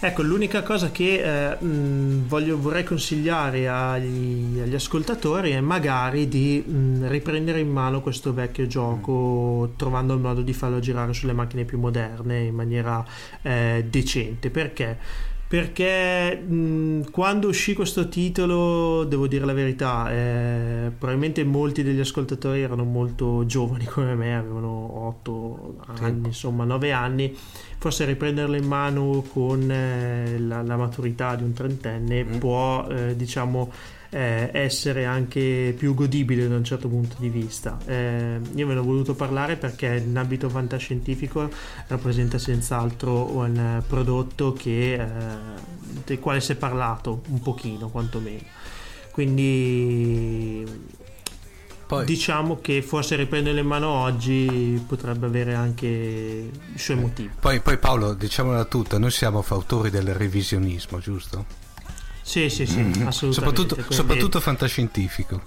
[0.00, 6.62] Ecco, l'unica cosa che eh, mh, voglio, vorrei consigliare agli, agli ascoltatori è magari di
[6.64, 11.64] mh, riprendere in mano questo vecchio gioco trovando il modo di farlo girare sulle macchine
[11.64, 13.04] più moderne in maniera
[13.42, 14.50] eh, decente.
[14.50, 14.98] Perché?
[15.48, 22.60] Perché mh, quando uscì questo titolo, devo dire la verità, eh, probabilmente molti degli ascoltatori
[22.60, 27.34] erano molto giovani come me, avevano 8 anni, insomma 9 anni.
[27.78, 33.72] Forse riprenderlo in mano con eh, la, la maturità di un trentenne può eh, diciamo
[34.10, 38.80] eh, essere anche più godibile da un certo punto di vista Eh, io ve ne
[38.80, 41.50] ho voluto parlare perché in ambito fantascientifico
[41.88, 45.06] rappresenta senz'altro un eh, prodotto che, eh,
[46.04, 48.42] del quale si è parlato un pochino quantomeno
[49.10, 50.64] quindi
[51.88, 57.30] Poi- diciamo che forse riprenderlo in mano oggi potrebbe avere anche i suoi motivi.
[57.40, 61.57] Poi, poi Paolo, diciamola tutta, noi siamo fautori del revisionismo, giusto?
[62.28, 63.06] Sì, sì, sì, assolutamente.
[63.06, 63.32] Mm-hmm.
[63.32, 65.42] Soprattutto, Quindi soprattutto fantascientifico.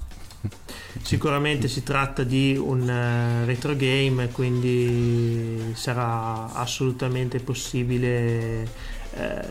[1.04, 8.64] Sicuramente si tratta di un eh, retro game, quindi sarà assolutamente possibile
[9.14, 9.42] eh,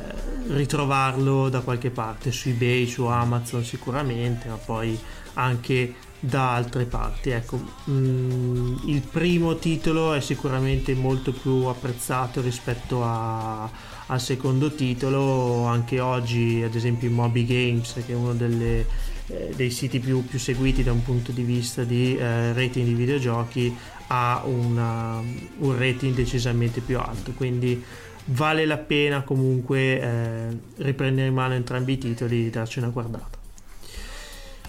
[0.49, 4.99] ritrovarlo da qualche parte, su eBay, su Amazon sicuramente, ma poi
[5.35, 7.31] anche da altre parti.
[7.31, 13.70] Ecco, mm, il primo titolo è sicuramente molto più apprezzato rispetto a-
[14.11, 15.64] al secondo titolo.
[15.64, 18.86] Anche oggi, ad esempio, in Moby Games, che è uno delle,
[19.28, 22.94] eh, dei siti più, più seguiti da un punto di vista di eh, rating di
[22.94, 23.74] videogiochi,
[24.08, 25.20] ha una-
[25.58, 27.32] un rating decisamente più alto.
[27.32, 27.82] Quindi
[28.26, 33.39] vale la pena comunque eh, riprendere in mano entrambi i titoli e darci una guardata.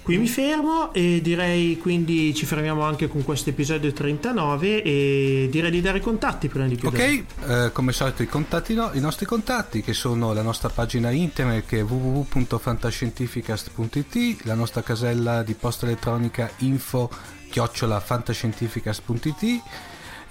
[0.03, 5.69] Qui mi fermo e direi quindi ci fermiamo anche con questo episodio 39 e direi
[5.69, 7.03] di dare i contatti prima di chiudere.
[7.03, 11.11] Ok, eh, come solito i, contatti no- i nostri contatti che sono la nostra pagina
[11.11, 17.07] internet che è www.fantascientificast.it, la nostra casella di posta elettronica info
[17.51, 19.61] chiocciolafantascientificast.it,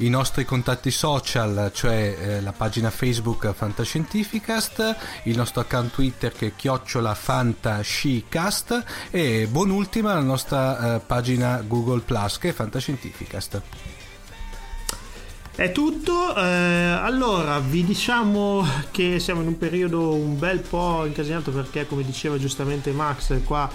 [0.00, 6.46] i nostri contatti social, cioè eh, la pagina Facebook Fantascientificast, il nostro account Twitter che
[6.48, 13.62] è chiocciolafantascicast e buon'ultima la nostra eh, pagina Google Plus che è Fantascientificast.
[15.54, 21.50] È tutto, eh, allora vi diciamo che siamo in un periodo un bel po' incasinato
[21.50, 23.70] perché come diceva giustamente Max qua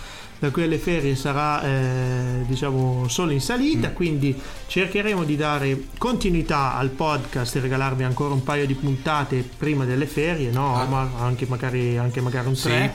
[0.45, 6.75] da qui alle ferie sarà eh, diciamo solo in salita quindi cercheremo di dare continuità
[6.75, 10.85] al podcast e regalarvi ancora un paio di puntate prima delle ferie no?
[10.87, 12.93] Ma anche magari, anche magari un Sì, 3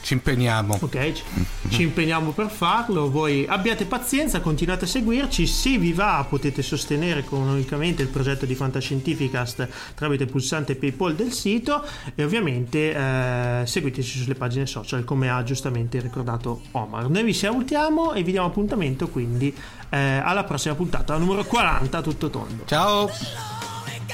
[0.00, 0.78] ci impegniamo.
[0.80, 1.22] Ok, ci,
[1.68, 3.10] ci impegniamo per farlo.
[3.10, 5.46] Voi abbiate pazienza, continuate a seguirci.
[5.46, 11.32] Se vi va, potete sostenere economicamente il progetto di Fantascientificast tramite il pulsante PayPal del
[11.32, 11.84] sito.
[12.14, 17.08] E ovviamente eh, seguiteci sulle pagine social, come ha giustamente ricordato Omar.
[17.08, 19.54] Noi vi salutiamo e vi diamo appuntamento quindi
[19.90, 22.64] eh, alla prossima puntata, numero 40, a tutto tondo.
[22.66, 23.10] Ciao!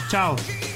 [0.09, 0.74] Ciao!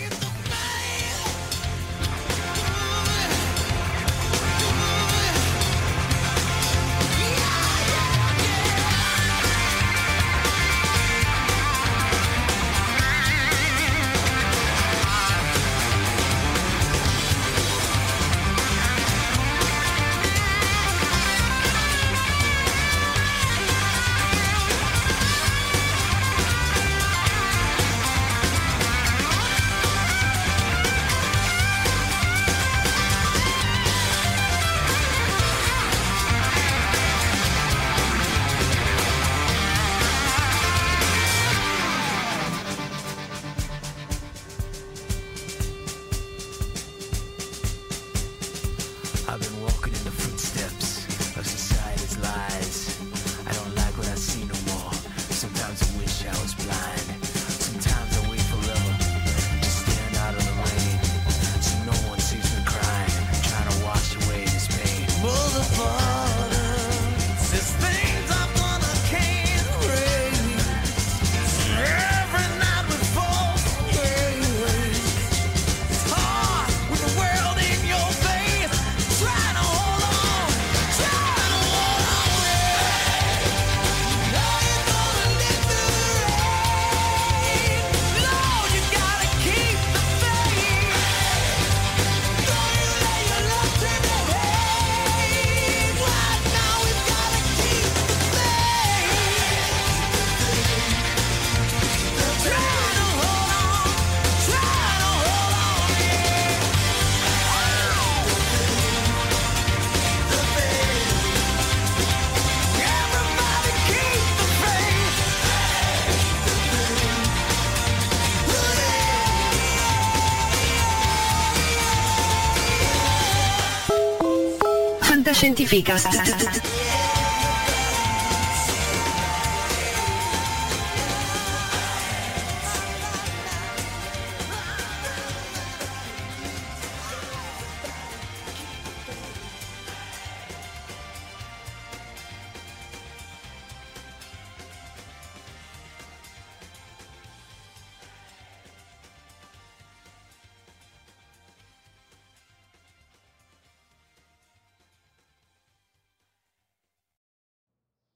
[125.39, 126.88] Fantascientificast.